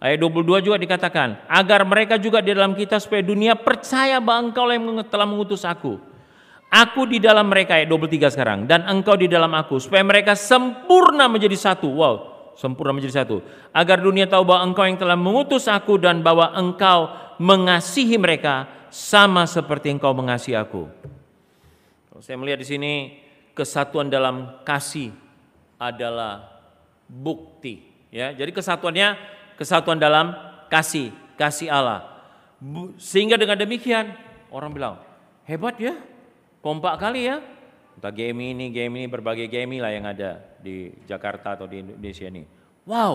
Ayat 0.02 0.20
22 0.20 0.60
juga 0.60 0.76
dikatakan, 0.76 1.48
agar 1.48 1.86
mereka 1.86 2.20
juga 2.20 2.44
di 2.44 2.52
dalam 2.52 2.76
kita 2.76 3.00
supaya 3.00 3.24
dunia 3.24 3.56
percaya 3.56 4.20
bahwa 4.20 4.50
engkau 4.50 4.68
yang 4.68 5.00
telah 5.06 5.24
mengutus 5.24 5.64
aku. 5.64 5.96
Aku 6.74 7.06
di 7.06 7.22
dalam 7.22 7.46
mereka 7.46 7.78
ayat 7.78 7.86
23 7.86 8.34
sekarang 8.34 8.58
dan 8.66 8.82
engkau 8.90 9.14
di 9.14 9.30
dalam 9.30 9.54
aku 9.54 9.78
supaya 9.78 10.02
mereka 10.02 10.34
sempurna 10.34 11.30
menjadi 11.30 11.54
satu. 11.54 11.86
Wow, 11.86 12.33
sempurna 12.54 12.94
menjadi 12.94 13.22
satu. 13.22 13.42
Agar 13.70 14.02
dunia 14.02 14.26
tahu 14.26 14.46
bahwa 14.46 14.62
engkau 14.66 14.84
yang 14.86 14.98
telah 14.98 15.18
mengutus 15.18 15.66
aku 15.70 15.98
dan 15.98 16.22
bahwa 16.22 16.50
engkau 16.54 17.10
mengasihi 17.38 18.18
mereka 18.18 18.66
sama 18.90 19.44
seperti 19.44 19.90
engkau 19.90 20.14
mengasihi 20.14 20.54
aku. 20.54 20.86
Saya 22.22 22.38
melihat 22.38 22.62
di 22.62 22.68
sini 22.68 22.92
kesatuan 23.52 24.08
dalam 24.08 24.62
kasih 24.62 25.12
adalah 25.76 26.46
bukti 27.10 27.84
ya. 28.14 28.32
Jadi 28.32 28.54
kesatuannya 28.54 29.18
kesatuan 29.58 29.98
dalam 29.98 30.32
kasih, 30.70 31.10
kasih 31.36 31.68
Allah. 31.68 32.06
Sehingga 32.96 33.36
dengan 33.36 33.58
demikian 33.58 34.14
orang 34.48 34.70
bilang, 34.72 34.94
hebat 35.44 35.76
ya, 35.76 35.98
kompak 36.64 36.96
kali 36.96 37.28
ya. 37.28 37.42
Entah 37.94 38.12
game 38.12 38.54
ini, 38.54 38.74
game 38.74 39.02
ini, 39.02 39.06
berbagai 39.06 39.46
game 39.46 39.78
lah 39.78 39.94
yang 39.94 40.04
ada 40.04 40.58
di 40.60 40.90
Jakarta 41.06 41.54
atau 41.54 41.66
di 41.70 41.80
Indonesia 41.80 42.26
ini. 42.26 42.42
Wow, 42.84 43.14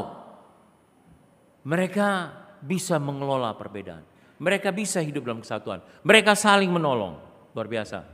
mereka 1.67 2.33
bisa 2.63 2.97
mengelola 2.97 3.53
perbedaan. 3.53 4.01
Mereka 4.39 4.71
bisa 4.71 5.03
hidup 5.03 5.27
dalam 5.27 5.43
kesatuan. 5.43 5.83
Mereka 6.01 6.31
saling 6.33 6.71
menolong. 6.71 7.19
Luar 7.51 7.67
biasa. 7.67 8.07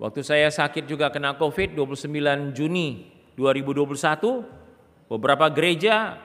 Waktu 0.00 0.24
saya 0.24 0.48
sakit 0.48 0.88
juga 0.88 1.12
kena 1.12 1.36
COVID 1.36 1.76
29 1.76 2.56
Juni 2.56 3.12
2021, 3.36 5.12
beberapa 5.12 5.44
gereja 5.52 6.16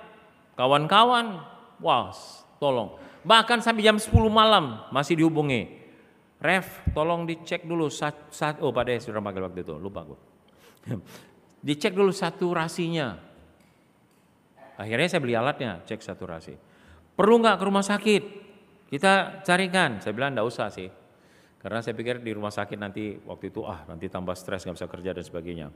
Kawan-kawan, 0.55 1.43
wah 1.83 2.15
tolong. 2.63 2.95
Bahkan 3.27 3.59
sampai 3.59 3.83
jam 3.83 3.99
10 3.99 4.15
malam 4.31 4.87
masih 4.89 5.19
dihubungi. 5.19 5.84
Ref, 6.35 6.91
tolong 6.91 7.23
dicek 7.23 7.63
dulu 7.63 7.87
saat, 7.87 8.29
saat 8.29 8.59
oh 8.59 8.75
pada 8.75 8.91
sudah 8.99 9.23
panggil 9.23 9.47
waktu 9.47 9.63
itu, 9.63 9.75
lupa 9.79 10.03
gue. 10.03 10.19
dicek 11.67 11.95
dulu 11.95 12.11
saturasinya. 12.11 13.15
Akhirnya 14.75 15.07
saya 15.07 15.23
beli 15.23 15.33
alatnya, 15.33 15.81
cek 15.87 16.03
saturasi. 16.03 16.53
Perlu 17.15 17.39
nggak 17.39 17.55
ke 17.55 17.63
rumah 17.63 17.85
sakit? 17.85 18.23
Kita 18.91 19.41
carikan. 19.41 20.03
Saya 20.03 20.11
bilang 20.11 20.35
enggak 20.35 20.47
usah 20.51 20.67
sih. 20.67 20.91
Karena 21.63 21.79
saya 21.81 21.95
pikir 21.97 22.21
di 22.21 22.29
rumah 22.35 22.53
sakit 22.53 22.77
nanti 22.77 23.17
waktu 23.25 23.49
itu 23.49 23.65
ah 23.65 23.87
nanti 23.89 24.05
tambah 24.11 24.37
stres 24.37 24.67
nggak 24.67 24.75
bisa 24.77 24.87
kerja 24.91 25.09
dan 25.15 25.23
sebagainya. 25.25 25.67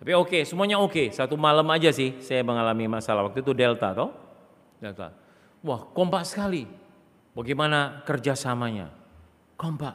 Tapi 0.00 0.12
oke, 0.16 0.40
okay, 0.40 0.42
semuanya 0.48 0.80
oke. 0.80 0.96
Okay. 0.96 1.06
Satu 1.12 1.36
malam 1.36 1.68
aja 1.68 1.92
sih 1.92 2.16
saya 2.24 2.40
mengalami 2.40 2.88
masalah. 2.88 3.28
Waktu 3.28 3.44
itu 3.44 3.52
Delta 3.52 3.92
toh. 3.92 4.14
Delta. 4.80 5.12
Wah 5.60 5.84
kompak 5.92 6.24
sekali. 6.24 6.64
Bagaimana 7.36 8.00
kerjasamanya? 8.08 8.99
Kompak. 9.60 9.92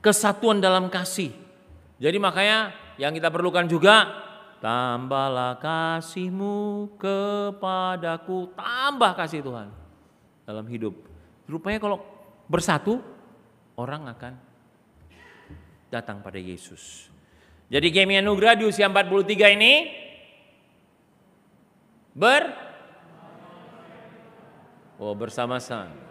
Kesatuan 0.00 0.56
dalam 0.56 0.88
kasih. 0.88 1.36
Jadi 2.00 2.16
makanya 2.16 2.72
yang 2.96 3.12
kita 3.12 3.28
perlukan 3.28 3.68
juga 3.68 4.08
tambahlah 4.64 5.60
kasihmu 5.60 6.96
kepadaku. 6.96 8.48
Tambah 8.56 9.12
kasih 9.20 9.44
Tuhan 9.44 9.68
dalam 10.48 10.64
hidup. 10.64 10.96
Rupanya 11.44 11.76
kalau 11.76 12.00
bersatu 12.48 13.04
orang 13.76 14.08
akan 14.16 14.32
datang 15.92 16.24
pada 16.24 16.40
Yesus. 16.40 17.12
Jadi 17.68 17.92
Gemi 17.92 18.16
Anugerah 18.16 18.56
di 18.56 18.64
usia 18.64 18.88
43 18.88 19.56
ini 19.60 19.72
ber 22.16 22.64
Oh 24.98 25.14
bersama-sama. 25.14 26.07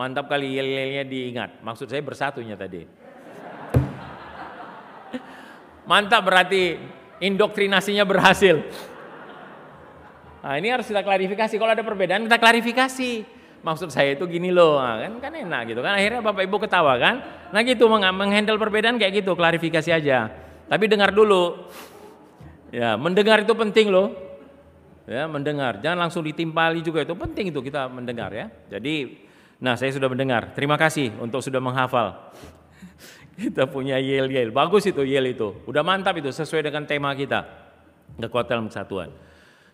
Mantap 0.00 0.32
kali 0.32 0.56
yel-yelnya 0.56 1.04
diingat. 1.04 1.60
Maksud 1.60 1.92
saya 1.92 2.00
bersatunya 2.00 2.56
tadi. 2.56 2.88
Mantap 5.84 6.24
berarti 6.24 6.80
indoktrinasinya 7.20 8.08
berhasil. 8.08 8.64
Nah, 10.40 10.56
ini 10.56 10.72
harus 10.72 10.88
kita 10.88 11.04
klarifikasi. 11.04 11.52
Kalau 11.52 11.72
ada 11.76 11.84
perbedaan 11.84 12.24
kita 12.24 12.40
klarifikasi. 12.40 13.12
Maksud 13.60 13.92
saya 13.92 14.16
itu 14.16 14.24
gini 14.24 14.48
loh, 14.48 14.80
nah, 14.80 15.04
kan 15.04 15.20
kan 15.20 15.32
enak 15.36 15.68
gitu 15.68 15.84
kan. 15.84 15.92
Akhirnya 15.92 16.24
Bapak 16.24 16.48
Ibu 16.48 16.56
ketawa 16.64 16.96
kan. 16.96 17.20
Nah 17.52 17.60
gitu 17.60 17.84
menghandle 17.92 18.56
perbedaan 18.56 18.96
kayak 18.96 19.20
gitu, 19.20 19.36
klarifikasi 19.36 20.00
aja. 20.00 20.32
Tapi 20.64 20.88
dengar 20.88 21.12
dulu. 21.12 21.68
Ya, 22.72 22.96
mendengar 22.96 23.44
itu 23.44 23.52
penting 23.52 23.92
loh. 23.92 24.16
Ya, 25.04 25.28
mendengar. 25.28 25.76
Jangan 25.84 26.08
langsung 26.08 26.24
ditimpali 26.24 26.80
juga 26.80 27.04
itu 27.04 27.12
penting 27.12 27.52
itu 27.52 27.60
kita 27.60 27.84
mendengar 27.92 28.32
ya. 28.32 28.48
Jadi, 28.72 29.28
nah 29.60 29.76
saya 29.76 29.92
sudah 29.92 30.08
mendengar. 30.08 30.56
Terima 30.56 30.80
kasih 30.80 31.14
untuk 31.20 31.44
sudah 31.44 31.60
menghafal. 31.60 32.32
kita 33.40 33.68
punya 33.68 34.00
yel 34.00 34.26
yel. 34.32 34.50
Bagus 34.50 34.88
itu 34.88 35.04
yel 35.06 35.30
itu. 35.30 35.54
Udah 35.68 35.84
mantap 35.86 36.16
itu 36.18 36.32
sesuai 36.32 36.66
dengan 36.66 36.88
tema 36.88 37.12
kita. 37.12 37.46
Kekuatan 38.18 38.72
kesatuan. 38.72 39.14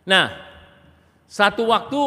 Nah, 0.06 0.30
satu 1.26 1.66
waktu 1.66 2.02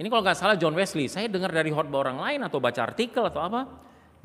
ini 0.00 0.08
kalau 0.08 0.24
nggak 0.24 0.38
salah 0.38 0.56
John 0.56 0.72
Wesley, 0.72 1.12
saya 1.12 1.28
dengar 1.28 1.52
dari 1.52 1.68
khotbah 1.68 2.08
orang 2.08 2.24
lain 2.24 2.40
atau 2.40 2.56
baca 2.56 2.80
artikel 2.80 3.20
atau 3.20 3.44
apa, 3.44 3.68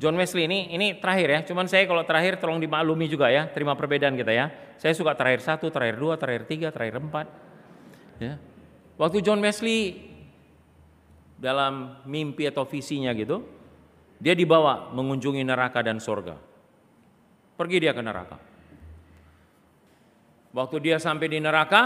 John 0.00 0.16
Wesley 0.16 0.48
ini 0.48 0.72
ini 0.72 0.96
terakhir 0.96 1.28
ya. 1.28 1.40
Cuman 1.44 1.68
saya 1.68 1.84
kalau 1.84 2.00
terakhir 2.08 2.40
tolong 2.40 2.56
dimaklumi 2.56 3.12
juga 3.12 3.28
ya. 3.28 3.44
Terima 3.52 3.76
perbedaan 3.76 4.16
kita 4.16 4.32
ya. 4.32 4.48
Saya 4.80 4.96
suka 4.96 5.12
terakhir 5.12 5.44
satu, 5.44 5.68
terakhir 5.68 6.00
dua, 6.00 6.16
terakhir 6.16 6.48
tiga, 6.48 6.68
terakhir 6.72 6.96
empat. 6.96 7.26
Ya. 8.20 8.40
Waktu 8.96 9.20
John 9.20 9.44
Wesley 9.44 9.92
dalam 11.36 12.00
mimpi 12.08 12.48
atau 12.48 12.64
visinya 12.64 13.12
gitu, 13.12 13.44
dia 14.16 14.32
dibawa 14.32 14.92
mengunjungi 14.96 15.44
neraka 15.44 15.84
dan 15.84 16.00
sorga. 16.00 16.40
Pergi 17.56 17.76
dia 17.80 17.92
ke 17.92 18.00
neraka. 18.00 18.36
Waktu 20.56 20.76
dia 20.80 20.96
sampai 20.96 21.28
di 21.28 21.36
neraka, 21.36 21.82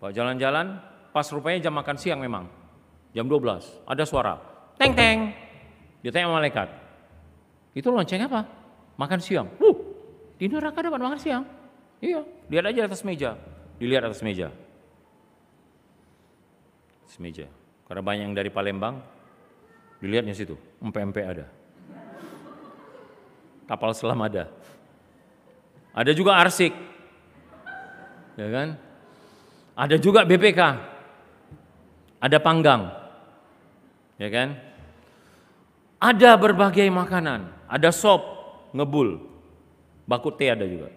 Pak 0.00 0.12
jalan-jalan, 0.16 0.80
pas 1.12 1.28
rupanya 1.28 1.68
jam 1.68 1.76
makan 1.76 1.96
siang 1.96 2.20
memang. 2.20 2.48
Jam 3.12 3.28
12, 3.28 3.84
ada 3.88 4.04
suara. 4.08 4.36
Teng 4.80 4.96
teng, 4.96 5.32
Ditanya 6.00 6.32
malaikat, 6.32 6.68
itu 7.76 7.88
lonceng 7.92 8.24
apa? 8.24 8.48
Makan 8.96 9.20
siang. 9.20 9.48
Uh, 9.60 9.76
di 10.40 10.48
neraka 10.48 10.80
dapat 10.80 11.00
makan 11.00 11.20
siang. 11.20 11.44
Iya, 12.00 12.24
lihat 12.48 12.64
aja 12.72 12.80
atas 12.88 13.04
meja. 13.04 13.36
Dilihat 13.80 14.04
atas 14.04 14.20
meja. 14.20 14.52
Atas 17.08 17.16
meja. 17.16 17.48
Karena 17.88 18.02
banyak 18.04 18.24
yang 18.28 18.36
dari 18.36 18.52
Palembang, 18.52 19.00
dilihatnya 19.98 20.36
situ, 20.36 20.54
empe-empe 20.78 21.24
ada. 21.24 21.48
Kapal 23.66 23.96
selam 23.96 24.20
ada. 24.20 24.52
Ada 25.96 26.12
juga 26.12 26.38
arsik. 26.38 26.76
Ya 28.36 28.48
kan? 28.52 28.68
Ada 29.74 29.96
juga 29.96 30.28
BPK. 30.28 30.60
Ada 32.20 32.38
panggang. 32.38 32.92
Ya 34.20 34.28
kan? 34.28 34.60
Ada 36.00 36.36
berbagai 36.40 36.88
makanan, 36.88 37.68
ada 37.68 37.92
sop, 37.92 38.24
ngebul, 38.72 39.20
bakut 40.08 40.32
teh 40.40 40.48
ada 40.48 40.64
juga. 40.64 40.88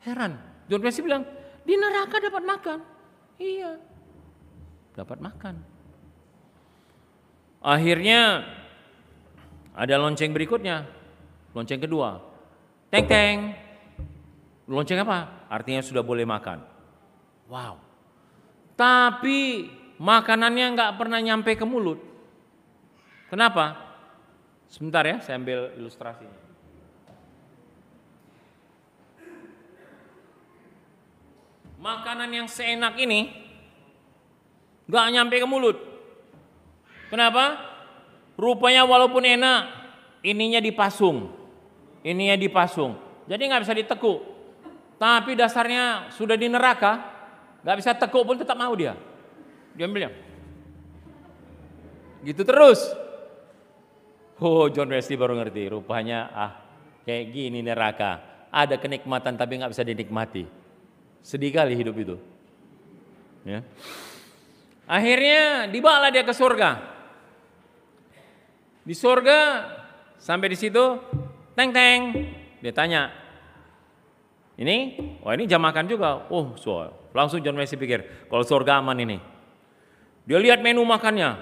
Heran, 0.00 0.40
John 0.68 0.80
Wesley 0.80 1.04
bilang, 1.04 1.24
di 1.64 1.74
neraka 1.76 2.16
dapat 2.20 2.42
makan. 2.44 2.78
Iya, 3.40 3.80
dapat 4.94 5.18
makan. 5.18 5.54
Akhirnya 7.64 8.44
ada 9.74 9.94
lonceng 9.98 10.30
berikutnya, 10.30 10.86
lonceng 11.56 11.80
kedua. 11.80 12.20
Teng 12.92 13.08
teng. 13.10 13.38
Lonceng 14.64 15.02
apa? 15.02 15.48
Artinya 15.50 15.82
sudah 15.84 16.00
boleh 16.00 16.24
makan. 16.24 16.62
Wow. 17.50 17.80
Tapi 18.78 19.68
makanannya 20.00 20.66
nggak 20.72 20.94
pernah 20.96 21.20
nyampe 21.20 21.56
ke 21.58 21.66
mulut. 21.66 22.00
Kenapa? 23.28 23.76
Sebentar 24.70 25.04
ya, 25.04 25.20
saya 25.20 25.40
ambil 25.40 25.74
ilustrasinya. 25.74 26.43
Makanan 31.84 32.32
yang 32.32 32.48
seenak 32.48 32.96
ini 32.96 33.28
gak 34.88 35.12
nyampe 35.12 35.36
ke 35.36 35.44
mulut. 35.44 35.76
Kenapa? 37.12 37.60
Rupanya 38.40 38.88
walaupun 38.88 39.20
enak, 39.20 39.68
ininya 40.24 40.64
dipasung. 40.64 41.28
Ininya 42.00 42.40
dipasung. 42.40 42.96
Jadi 43.28 43.42
nggak 43.44 43.62
bisa 43.68 43.76
ditekuk. 43.76 44.20
Tapi 44.96 45.36
dasarnya 45.36 46.08
sudah 46.08 46.40
di 46.40 46.48
neraka, 46.48 47.04
nggak 47.60 47.76
bisa 47.76 47.92
tekuk 47.94 48.24
pun 48.24 48.40
tetap 48.40 48.56
mau 48.56 48.72
dia. 48.72 48.96
Dia 49.76 49.84
ambilnya. 49.84 50.10
Gitu 52.24 52.42
terus. 52.48 52.80
Oh 54.40 54.66
John 54.72 54.88
Wesley 54.88 55.20
baru 55.20 55.36
ngerti, 55.36 55.68
rupanya 55.68 56.32
ah 56.32 56.52
kayak 57.04 57.24
gini 57.28 57.60
neraka. 57.60 58.24
Ada 58.48 58.80
kenikmatan 58.80 59.36
tapi 59.36 59.60
nggak 59.60 59.72
bisa 59.76 59.84
dinikmati. 59.84 60.63
Sedih 61.24 61.48
kali 61.48 61.72
hidup 61.72 61.96
itu. 61.96 62.16
Ya. 63.48 63.64
Akhirnya 64.84 65.72
dibawa 65.72 66.12
dia 66.12 66.20
ke 66.20 66.36
surga. 66.36 66.84
Di 68.84 68.92
surga 68.92 69.64
sampai 70.20 70.52
di 70.52 70.56
situ, 70.60 71.00
teng 71.56 71.72
teng, 71.72 72.12
dia 72.60 72.72
tanya, 72.76 73.08
ini, 74.60 75.00
wah 75.24 75.32
ini 75.32 75.48
jam 75.48 75.64
makan 75.64 75.88
juga. 75.88 76.28
Oh, 76.28 76.52
so, 76.60 76.84
langsung 77.16 77.40
John 77.40 77.56
Wesley 77.56 77.80
pikir, 77.80 78.28
kalau 78.28 78.44
surga 78.44 78.84
aman 78.84 79.00
ini. 79.00 79.16
Dia 80.28 80.36
lihat 80.36 80.60
menu 80.60 80.84
makannya, 80.84 81.40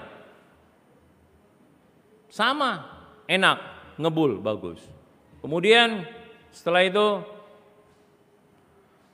sama, 2.31 2.87
enak, 3.27 3.59
ngebul, 3.99 4.39
bagus. 4.39 4.79
Kemudian 5.43 6.07
setelah 6.49 6.87
itu 6.87 7.21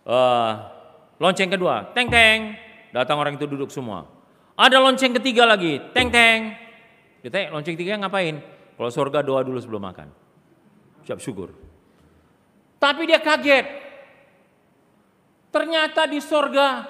uh, 0.08 0.52
lonceng 1.20 1.52
kedua, 1.52 1.91
teng 1.91 2.08
teng, 2.08 2.56
datang 2.93 3.18
orang 3.20 3.36
itu 3.36 3.47
duduk 3.50 3.74
semua. 3.74 4.08
Ada 4.60 4.80
lonceng 4.80 5.16
ketiga 5.16 5.47
lagi, 5.47 5.80
teng 5.95 6.12
teng. 6.12 6.56
Kita 7.24 7.52
lonceng 7.52 7.76
ketiga 7.76 8.00
ngapain? 8.00 8.39
Kalau 8.80 8.91
surga 8.91 9.20
doa 9.24 9.43
dulu 9.43 9.60
sebelum 9.60 9.84
makan. 9.84 10.08
Siap 11.04 11.20
syukur. 11.20 11.52
Tapi 12.80 13.08
dia 13.08 13.20
kaget. 13.20 13.68
Ternyata 15.52 16.08
di 16.08 16.20
surga 16.24 16.88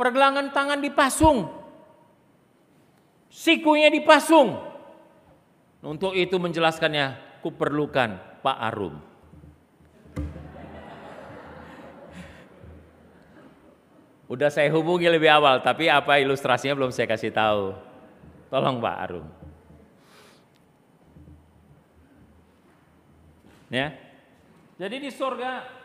pergelangan 0.00 0.48
tangan 0.48 0.80
dipasung. 0.80 1.44
Sikunya 3.28 3.92
dipasung. 3.92 4.56
Untuk 5.84 6.16
itu 6.16 6.40
menjelaskannya, 6.40 7.40
kuperlukan 7.44 8.40
Pak 8.40 8.58
Arum. 8.72 9.13
Udah 14.24 14.48
saya 14.48 14.72
hubungi 14.72 15.04
lebih 15.04 15.28
awal, 15.28 15.60
tapi 15.60 15.92
apa 15.92 16.16
ilustrasinya 16.16 16.72
belum 16.72 16.90
saya 16.90 17.04
kasih 17.04 17.28
tahu. 17.28 17.76
Tolong 18.48 18.80
Pak 18.80 18.96
Arum. 19.04 19.26
Ya. 23.68 23.92
Jadi 24.78 24.96
di 25.02 25.10
surga 25.10 25.82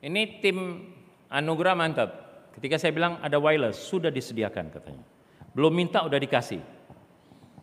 Ini 0.00 0.40
tim 0.40 0.88
anugerah 1.28 1.76
mantap. 1.76 2.10
Ketika 2.56 2.80
saya 2.80 2.92
bilang 2.96 3.20
ada 3.20 3.36
wireless, 3.36 3.84
sudah 3.84 4.08
disediakan 4.08 4.72
katanya. 4.72 5.04
Belum 5.52 5.68
minta 5.68 6.00
udah 6.00 6.16
dikasih. 6.16 6.79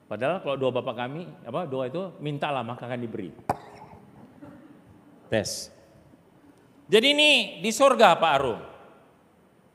Padahal 0.07 0.39
kalau 0.39 0.55
doa 0.55 0.71
Bapak 0.71 0.95
kami, 0.95 1.27
apa 1.43 1.67
doa 1.67 1.91
itu 1.91 2.15
mintalah 2.23 2.63
maka 2.63 2.87
akan 2.87 2.99
diberi. 3.03 3.35
Tes. 5.27 5.67
Jadi 6.87 7.11
ini 7.11 7.31
di 7.59 7.67
surga 7.67 8.15
Pak 8.15 8.31
Arum. 8.39 8.59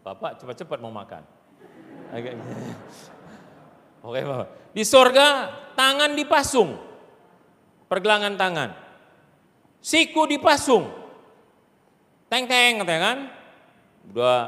Bapak 0.00 0.40
cepat-cepat 0.40 0.80
mau 0.80 0.88
makan. 0.88 1.20
Oke 4.00 4.20
Bapak. 4.24 4.48
Di 4.72 4.82
surga 4.88 5.52
tangan 5.76 6.16
dipasung. 6.16 6.80
Pergelangan 7.92 8.40
tangan. 8.40 8.72
Siku 9.84 10.24
dipasung. 10.24 10.88
Teng-teng 12.32 12.80
katanya 12.80 13.00
kan. 13.04 13.18
Udah 14.08 14.40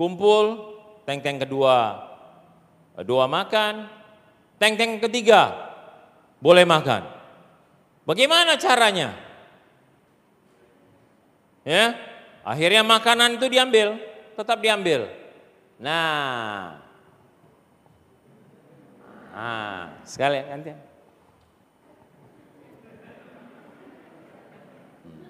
kumpul, 0.00 0.72
teng-teng 1.04 1.36
kedua. 1.36 2.08
Dua 3.04 3.28
makan, 3.28 3.92
Teng-teng 4.62 5.02
ketiga, 5.02 5.50
boleh 6.38 6.62
makan. 6.62 7.02
Bagaimana 8.06 8.54
caranya? 8.54 9.10
Ya, 11.66 11.98
akhirnya 12.46 12.86
makanan 12.86 13.42
itu 13.42 13.50
diambil, 13.50 13.98
tetap 14.38 14.62
diambil. 14.62 15.10
Nah, 15.82 16.78
nah 19.34 19.98
sekali 20.06 20.38
nanti. 20.46 20.70
Hmm. 25.02 25.26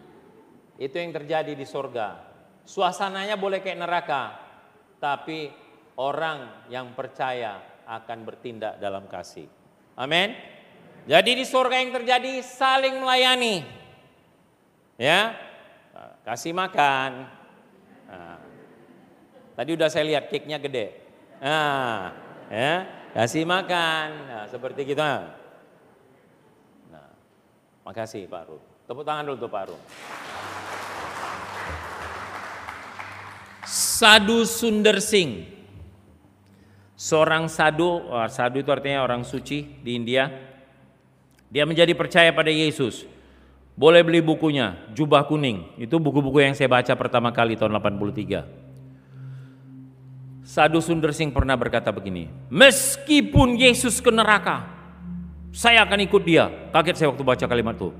Itu 0.76 1.00
yang 1.00 1.16
terjadi 1.16 1.56
di 1.56 1.64
surga. 1.64 2.20
Suasananya 2.68 3.40
boleh 3.40 3.64
kayak 3.64 3.80
neraka, 3.80 4.36
tapi 5.00 5.48
orang 5.96 6.68
yang 6.68 6.92
percaya 6.92 7.71
akan 7.86 8.18
bertindak 8.26 8.78
dalam 8.82 9.06
kasih. 9.10 9.46
Amin. 9.98 10.34
Jadi 11.06 11.34
di 11.38 11.44
surga 11.46 11.82
yang 11.82 11.90
terjadi 11.90 12.42
saling 12.42 13.02
melayani. 13.02 13.66
Ya. 14.98 15.34
Kasih 16.22 16.54
makan. 16.54 17.26
Nah. 18.06 18.38
Tadi 19.52 19.70
udah 19.76 19.88
saya 19.92 20.08
lihat 20.08 20.32
cake-nya 20.32 20.56
gede. 20.56 20.96
Nah, 21.42 22.14
ya, 22.48 22.88
kasih 23.12 23.44
makan. 23.44 24.06
Nah, 24.30 24.44
seperti 24.48 24.88
gitu. 24.88 25.02
Nah, 25.02 25.28
makasih 27.84 28.24
Pak 28.32 28.48
Rum. 28.48 28.62
Tepuk 28.88 29.04
tangan 29.04 29.28
dulu 29.28 29.44
tuh 29.44 29.50
Pak 29.52 29.64
Rum. 29.68 29.80
Sadu 33.68 34.48
Sunder 34.48 34.98
Singh 34.98 35.61
seorang 37.02 37.50
sadu, 37.50 38.06
sadu 38.30 38.62
itu 38.62 38.70
artinya 38.70 39.02
orang 39.02 39.26
suci 39.26 39.82
di 39.82 39.98
India. 39.98 40.30
Dia 41.50 41.66
menjadi 41.66 41.90
percaya 41.98 42.30
pada 42.30 42.54
Yesus. 42.54 43.02
Boleh 43.74 44.06
beli 44.06 44.22
bukunya, 44.22 44.78
Jubah 44.94 45.26
Kuning. 45.26 45.82
Itu 45.82 45.98
buku-buku 45.98 46.38
yang 46.38 46.54
saya 46.54 46.70
baca 46.70 46.94
pertama 46.94 47.34
kali 47.34 47.58
tahun 47.58 47.74
83. 47.74 48.46
Sadu 50.46 50.78
Sundar 50.78 51.10
Singh 51.10 51.34
pernah 51.34 51.58
berkata 51.58 51.90
begini, 51.90 52.28
meskipun 52.52 53.58
Yesus 53.58 53.98
ke 53.98 54.12
neraka, 54.14 54.68
saya 55.50 55.82
akan 55.82 56.06
ikut 56.06 56.22
dia. 56.22 56.70
Kaget 56.70 56.96
saya 57.02 57.08
waktu 57.10 57.24
baca 57.24 57.46
kalimat 57.50 57.74
itu. 57.74 57.90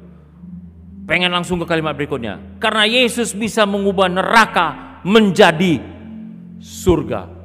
Pengen 1.08 1.34
langsung 1.34 1.58
ke 1.58 1.66
kalimat 1.66 1.98
berikutnya. 1.98 2.38
Karena 2.62 2.86
Yesus 2.86 3.34
bisa 3.34 3.66
mengubah 3.66 4.06
neraka 4.06 5.00
menjadi 5.02 5.82
surga. 6.62 7.41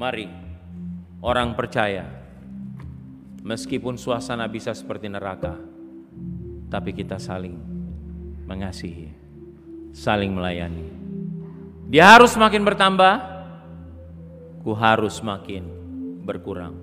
Mari 0.00 0.24
orang 1.20 1.52
percaya 1.52 2.08
meskipun 3.44 4.00
suasana 4.00 4.48
bisa 4.48 4.72
seperti 4.72 5.12
neraka 5.12 5.60
tapi 6.72 6.96
kita 6.96 7.20
saling 7.20 7.52
mengasihi, 8.48 9.12
saling 9.92 10.32
melayani. 10.32 10.88
Dia 11.92 12.16
harus 12.16 12.32
makin 12.40 12.64
bertambah, 12.64 13.14
ku 14.64 14.72
harus 14.72 15.20
makin 15.20 15.68
berkurang. 16.24 16.80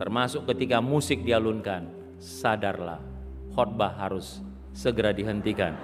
Termasuk 0.00 0.48
ketika 0.48 0.80
musik 0.80 1.20
dialunkan, 1.28 2.16
sadarlah 2.16 3.04
khotbah 3.52 3.92
harus 3.92 4.40
segera 4.72 5.12
dihentikan. 5.12 5.76